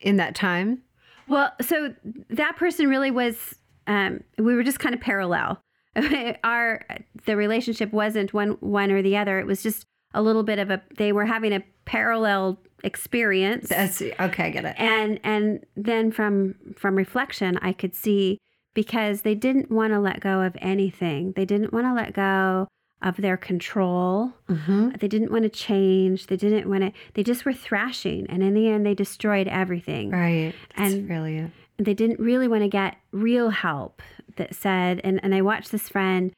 in 0.00 0.16
that 0.18 0.34
time. 0.34 0.82
Well, 1.28 1.52
so 1.60 1.94
that 2.30 2.56
person 2.56 2.88
really 2.88 3.10
was. 3.10 3.54
Um, 3.86 4.22
we 4.38 4.54
were 4.54 4.62
just 4.62 4.78
kind 4.78 4.94
of 4.94 5.00
parallel. 5.00 5.62
Our 6.44 6.84
the 7.26 7.36
relationship 7.36 7.92
wasn't 7.92 8.32
one 8.32 8.52
one 8.60 8.90
or 8.90 9.02
the 9.02 9.16
other. 9.16 9.38
It 9.38 9.46
was 9.46 9.62
just 9.62 9.86
a 10.14 10.22
little 10.22 10.42
bit 10.42 10.58
of 10.58 10.70
a. 10.70 10.82
They 10.96 11.12
were 11.12 11.26
having 11.26 11.52
a 11.52 11.62
parallel 11.84 12.58
experience. 12.84 13.68
That's 13.68 14.02
okay. 14.02 14.44
I 14.46 14.50
get 14.50 14.64
it. 14.64 14.74
and 14.78 15.20
and 15.22 15.64
then 15.76 16.10
from 16.10 16.54
from 16.76 16.96
reflection 16.96 17.56
i 17.62 17.72
could 17.72 17.94
see 17.94 18.38
because 18.74 19.22
they 19.22 19.34
didn't 19.36 19.70
want 19.70 19.92
to 19.92 20.00
let 20.00 20.18
go 20.20 20.40
of 20.40 20.56
anything 20.60 21.32
they 21.36 21.44
didn't 21.44 21.72
want 21.72 21.86
to 21.86 21.94
let 21.94 22.12
go 22.12 22.66
of 23.02 23.16
their 23.16 23.36
control 23.36 24.32
Mm-hmm. 24.48 24.90
they 25.00 25.08
didn't 25.08 25.30
want 25.32 25.44
to 25.44 25.48
change 25.48 26.26
they 26.26 26.36
didn't 26.36 26.68
want 26.68 26.82
to 26.82 26.92
they 27.14 27.22
just 27.22 27.44
were 27.44 27.52
thrashing 27.52 28.26
and 28.28 28.42
in 28.42 28.54
the 28.54 28.68
end 28.68 28.84
they 28.86 28.94
destroyed 28.94 29.48
everything 29.48 30.10
Right. 30.10 30.54
That's 30.76 30.92
And- 30.94 31.08
really 31.08 31.38
it. 31.38 31.50
they 31.78 31.94
didn't 31.94 32.20
really 32.20 32.48
want 32.48 32.62
to 32.62 32.68
get 32.68 32.96
real 33.12 33.50
help 33.50 34.02
that 34.36 34.54
said 34.54 35.00
and, 35.04 35.20
and 35.22 35.34
i 35.34 35.40
watched 35.42 35.72
this 35.72 35.88
friend 35.88 36.32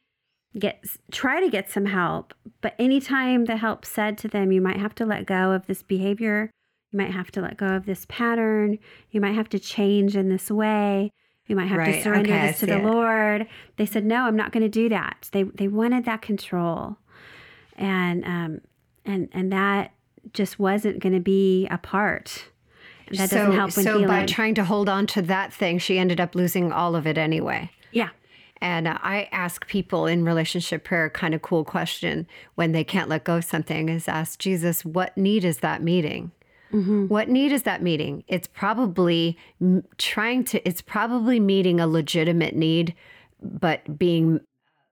get 0.58 0.84
try 1.10 1.40
to 1.40 1.48
get 1.50 1.70
some 1.70 1.86
help 1.86 2.32
but 2.60 2.74
anytime 2.78 3.44
the 3.46 3.56
help 3.56 3.84
said 3.84 4.16
to 4.18 4.28
them 4.28 4.52
you 4.52 4.60
might 4.60 4.78
have 4.78 4.94
to 4.94 5.04
let 5.04 5.26
go 5.26 5.50
of 5.52 5.66
this 5.66 5.82
behavior 5.82 6.50
you 6.92 6.98
might 6.98 7.10
have 7.10 7.30
to 7.32 7.40
let 7.40 7.56
go 7.56 7.66
of 7.66 7.86
this 7.86 8.06
pattern 8.08 8.78
you 9.10 9.20
might 9.20 9.34
have 9.34 9.48
to 9.48 9.58
change 9.58 10.16
in 10.16 10.28
this 10.28 10.50
way 10.50 11.10
you 11.46 11.56
might 11.56 11.66
have 11.66 11.78
Right, 11.78 11.96
to 11.96 12.02
surrender 12.02 12.32
okay, 12.32 12.46
this 12.48 12.60
to 12.60 12.66
the 12.66 12.78
it. 12.78 12.84
lord. 12.84 13.46
They 13.76 13.86
said 13.86 14.04
no 14.04 14.22
i'm 14.22 14.36
not 14.36 14.52
going 14.52 14.62
to 14.62 14.68
do 14.68 14.88
that. 14.88 15.28
They 15.32 15.42
they 15.44 15.68
wanted 15.68 16.04
that 16.06 16.22
control. 16.22 16.96
And 17.76 18.24
um 18.24 18.60
and 19.04 19.28
and 19.32 19.52
that 19.52 19.92
just 20.32 20.58
wasn't 20.58 21.00
going 21.00 21.12
to 21.14 21.20
be 21.20 21.66
a 21.70 21.76
part. 21.78 22.46
That 23.10 23.30
doesn't 23.30 23.38
so, 23.38 23.52
help 23.52 23.76
when 23.76 23.84
so 23.84 23.92
healing. 23.98 24.06
by 24.06 24.24
trying 24.24 24.54
to 24.54 24.64
hold 24.64 24.88
on 24.88 25.06
to 25.08 25.22
that 25.22 25.52
thing, 25.52 25.78
she 25.78 25.98
ended 25.98 26.20
up 26.20 26.34
losing 26.34 26.72
all 26.72 26.96
of 26.96 27.06
it 27.06 27.18
anyway. 27.18 27.70
yeah. 27.92 28.08
And 28.62 28.88
uh, 28.88 28.96
I 29.02 29.28
ask 29.30 29.66
people 29.66 30.06
in 30.06 30.24
relationship 30.24 30.84
prayer 30.84 31.10
kind 31.10 31.34
of 31.34 31.42
cool 31.42 31.64
question 31.64 32.26
when 32.54 32.72
they 32.72 32.82
can't 32.84 33.10
let 33.10 33.24
go 33.24 33.36
of 33.36 33.44
something 33.44 33.90
is 33.90 34.08
ask 34.08 34.38
Jesus, 34.38 34.86
what 34.86 35.14
need 35.18 35.44
is 35.44 35.58
that 35.58 35.82
meeting? 35.82 36.30
Mm-hmm. 36.74 37.06
What 37.06 37.28
need 37.28 37.52
is 37.52 37.62
that 37.62 37.82
meeting? 37.82 38.24
It's 38.26 38.48
probably 38.48 39.38
trying 39.96 40.44
to, 40.44 40.68
it's 40.68 40.82
probably 40.82 41.38
meeting 41.38 41.78
a 41.78 41.86
legitimate 41.86 42.56
need, 42.56 42.94
but 43.40 43.96
being 43.96 44.40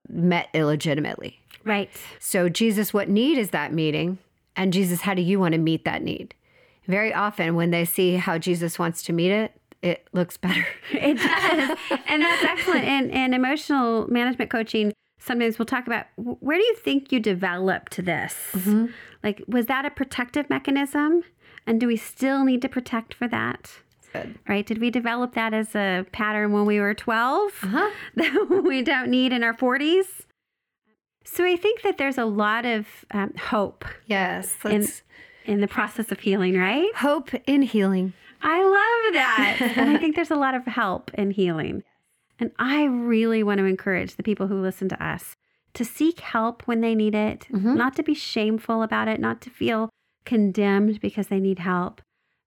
met 0.09 0.49
illegitimately. 0.55 1.41
Right. 1.65 1.91
So, 2.19 2.49
Jesus, 2.49 2.95
what 2.95 3.09
need 3.09 3.37
is 3.37 3.51
that 3.51 3.73
meeting? 3.73 4.19
And 4.57 4.73
Jesus, 4.73 5.03
how 5.03 5.15
do 5.15 5.23
you 5.23 5.41
want 5.41 5.53
to 5.53 5.59
meet 5.59 5.85
that 5.85 6.03
need? 6.03 6.35
Very 6.87 7.13
often, 7.13 7.55
when 7.55 7.71
they 7.71 7.85
see 7.85 8.17
how 8.17 8.39
Jesus 8.39 8.79
wants 8.79 9.03
to 9.05 9.13
meet 9.13 9.31
it, 9.31 9.53
it 9.83 10.07
looks 10.13 10.37
better. 10.39 10.67
it 10.93 11.15
does. 11.19 11.79
and 12.07 12.23
that's 12.23 12.45
excellent. 12.45 12.85
And, 12.85 13.11
and 13.13 13.35
emotional 13.35 14.07
management 14.09 14.51
coaching, 14.51 14.93
sometimes 15.19 15.59
we'll 15.59 15.67
talk 15.67 15.87
about 15.87 16.07
where 16.17 16.59
do 16.59 16.65
you 16.65 16.75
think 16.77 17.13
you 17.13 17.21
developed 17.21 18.05
this? 18.05 18.35
Mm-hmm. 18.53 18.87
Like, 19.23 19.43
was 19.47 19.67
that 19.67 19.85
a 19.85 19.91
protective 19.91 20.51
mechanism? 20.51 21.23
And 21.67 21.81
do 21.81 21.87
we 21.87 21.97
still 21.97 22.45
need 22.45 22.63
to 22.63 22.69
protect 22.69 23.15
for 23.15 23.29
that? 23.29 23.71
Good. 24.13 24.39
Right? 24.47 24.67
Did 24.67 24.79
we 24.79 24.91
develop 24.91 25.35
that 25.35 25.55
as 25.55 25.75
a 25.75 26.05
pattern 26.13 26.53
when 26.53 26.67
we 26.67 26.81
were 26.81 26.95
12 26.95 27.53
uh-huh. 27.63 27.91
that 28.17 28.63
we 28.65 28.83
don't 28.83 29.09
need 29.09 29.33
in 29.33 29.43
our 29.43 29.55
40s? 29.55 30.27
So 31.25 31.45
I 31.45 31.57
think 31.57 31.83
that 31.83 31.99
there's 31.99 32.19
a 32.19 32.25
lot 32.25 32.67
of 32.67 32.87
um, 33.13 33.33
hope. 33.35 33.85
Yes. 34.07 34.55
In, 34.65 34.87
in 35.45 35.61
the 35.61 35.69
process 35.69 36.13
of 36.13 36.21
healing, 36.21 36.59
right? 36.59 36.95
Hope 36.97 37.31
in 37.47 37.63
healing. 37.63 38.13
I 38.43 38.63
love 38.63 39.15
that. 39.15 39.59
and 39.77 39.91
I 39.91 39.99
think 39.99 40.17
there's 40.17 40.31
a 40.31 40.37
lot 40.37 40.55
of 40.55 40.67
help 40.67 41.13
in 41.15 41.31
healing. 41.31 41.85
And 42.39 42.51
I 42.59 42.85
really 42.85 43.43
want 43.43 43.59
to 43.59 43.65
encourage 43.65 44.17
the 44.17 44.23
people 44.23 44.49
who 44.49 44.61
listen 44.61 44.89
to 44.89 45.05
us 45.05 45.37
to 45.75 45.85
seek 45.85 46.21
help 46.21 46.63
when 46.67 46.81
they 46.81 46.95
need 46.95 47.15
it, 47.15 47.47
mm-hmm. 47.51 47.75
not 47.75 47.95
to 47.97 48.03
be 48.03 48.15
shameful 48.15 48.83
about 48.83 49.09
it, 49.09 49.21
not 49.21 49.41
to 49.43 49.51
feel 49.51 49.89
condemned 50.25 51.01
because 51.01 51.29
they 51.29 51.41
need 51.41 51.59
help, 51.59 52.01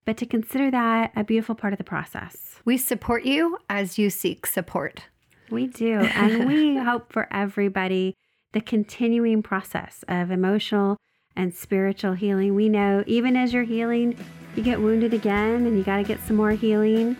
but 0.06 0.18
to 0.18 0.26
consider 0.26 0.72
that 0.72 1.12
a 1.16 1.24
beautiful 1.24 1.56
part 1.56 1.74
of 1.74 1.78
the 1.78 1.84
process. 1.84 2.60
We 2.64 2.78
support 2.78 3.26
you 3.26 3.58
as 3.70 3.98
you 3.98 4.10
seek 4.10 4.46
support. 4.46 5.04
We 5.50 5.68
do. 5.68 6.00
And 6.00 6.48
we 6.48 6.78
hope 6.78 7.12
for 7.12 7.28
everybody 7.32 8.16
the 8.54 8.62
continuing 8.62 9.44
process 9.44 10.04
of 10.08 10.32
emotional 10.32 10.98
and 11.36 11.54
spiritual 11.54 12.14
healing. 12.14 12.56
We 12.56 12.70
know 12.70 13.04
even 13.06 13.36
as 13.36 13.54
you're 13.54 13.64
healing, 13.64 14.18
you 14.56 14.64
get 14.64 14.80
wounded 14.80 15.14
again 15.14 15.66
and 15.66 15.78
you 15.78 15.84
got 15.84 15.98
to 15.98 16.04
get 16.04 16.20
some 16.26 16.38
more 16.38 16.52
healing. 16.52 17.18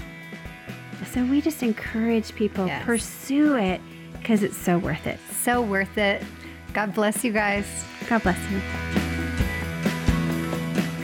So 1.12 1.24
we 1.26 1.42
just 1.42 1.62
encourage 1.62 2.34
people 2.36 2.68
yes. 2.68 2.84
pursue 2.86 3.56
it 3.58 3.82
because 4.14 4.44
it's 4.44 4.58
so 4.58 4.78
worth 4.78 5.06
it. 5.08 5.20
So 5.42 5.62
worth 5.62 5.98
it. 5.98 6.24
God 6.74 6.94
bless 6.94 7.24
you 7.24 7.32
guys. 7.32 7.66
God 8.08 8.24
bless 8.24 8.40
you. 8.52 9.05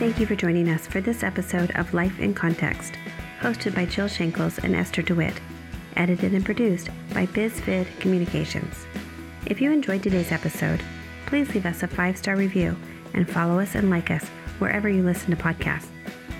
Thank 0.02 0.20
you 0.20 0.26
for 0.26 0.36
joining 0.36 0.68
us 0.68 0.88
for 0.88 1.00
this 1.00 1.22
episode 1.22 1.70
of 1.76 1.94
Life 1.94 2.20
in 2.20 2.34
Context, 2.34 2.94
hosted 3.40 3.76
by 3.76 3.86
Jill 3.86 4.08
Shankles 4.08 4.58
and 4.58 4.76
Esther 4.76 5.04
DeWitt, 5.04 5.40
edited 5.96 6.34
and 6.34 6.44
produced 6.44 6.90
by 7.14 7.28
BizFid 7.28 7.86
Communications. 8.00 8.88
If 9.46 9.62
you 9.62 9.72
enjoyed 9.72 10.02
today's 10.02 10.32
episode, 10.32 10.82
please 11.28 11.54
leave 11.54 11.68
us 11.68 11.84
a 11.84 11.88
five 11.88 12.18
star 12.18 12.36
review 12.36 12.76
and 13.14 13.30
follow 13.30 13.60
us 13.60 13.76
and 13.76 13.92
like 13.92 14.10
us 14.10 14.26
wherever 14.58 14.90
you 14.90 15.04
listen 15.04 15.30
to 15.30 15.38
podcasts. 15.38 15.90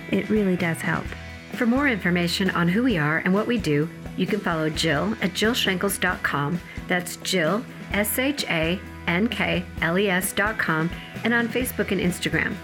It 0.10 0.28
really 0.32 0.58
does 0.58 0.78
help. 0.78 1.06
For 1.54 1.68
more 1.68 1.88
information 1.88 2.50
on 2.50 2.68
who 2.68 2.82
we 2.82 2.98
are 2.98 3.20
and 3.20 3.32
what 3.32 3.46
we 3.46 3.60
do, 3.60 3.88
you 4.18 4.26
can 4.26 4.40
follow 4.40 4.72
Jill 4.72 5.14
at 5.22 5.34
jillshankles.com. 5.34 6.60
That's 6.88 7.18
Jill, 7.18 7.64
S 7.92 8.18
H 8.18 8.44
A 8.46 8.80
N 9.06 9.28
K 9.28 9.64
L 9.84 10.00
E 10.00 10.10
S.com, 10.10 10.90
and 11.24 11.32
on 11.32 11.48
Facebook 11.48 11.92
and 11.92 12.02
Instagram. 12.02 12.56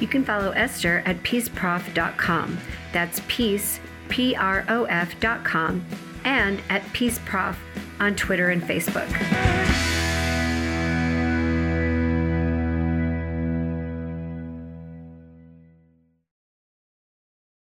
You 0.00 0.06
can 0.06 0.24
follow 0.24 0.50
Esther 0.50 1.02
at 1.06 1.22
peaceprof.com. 1.22 2.58
That's 2.92 3.22
peace, 3.28 3.80
P 4.08 4.34
R 4.34 4.64
O 4.68 4.84
F.com, 4.84 5.84
and 6.24 6.60
at 6.68 6.82
peaceprof 6.92 7.56
on 8.00 8.14
Twitter 8.14 8.50
and 8.50 8.62
Facebook. 8.62 9.95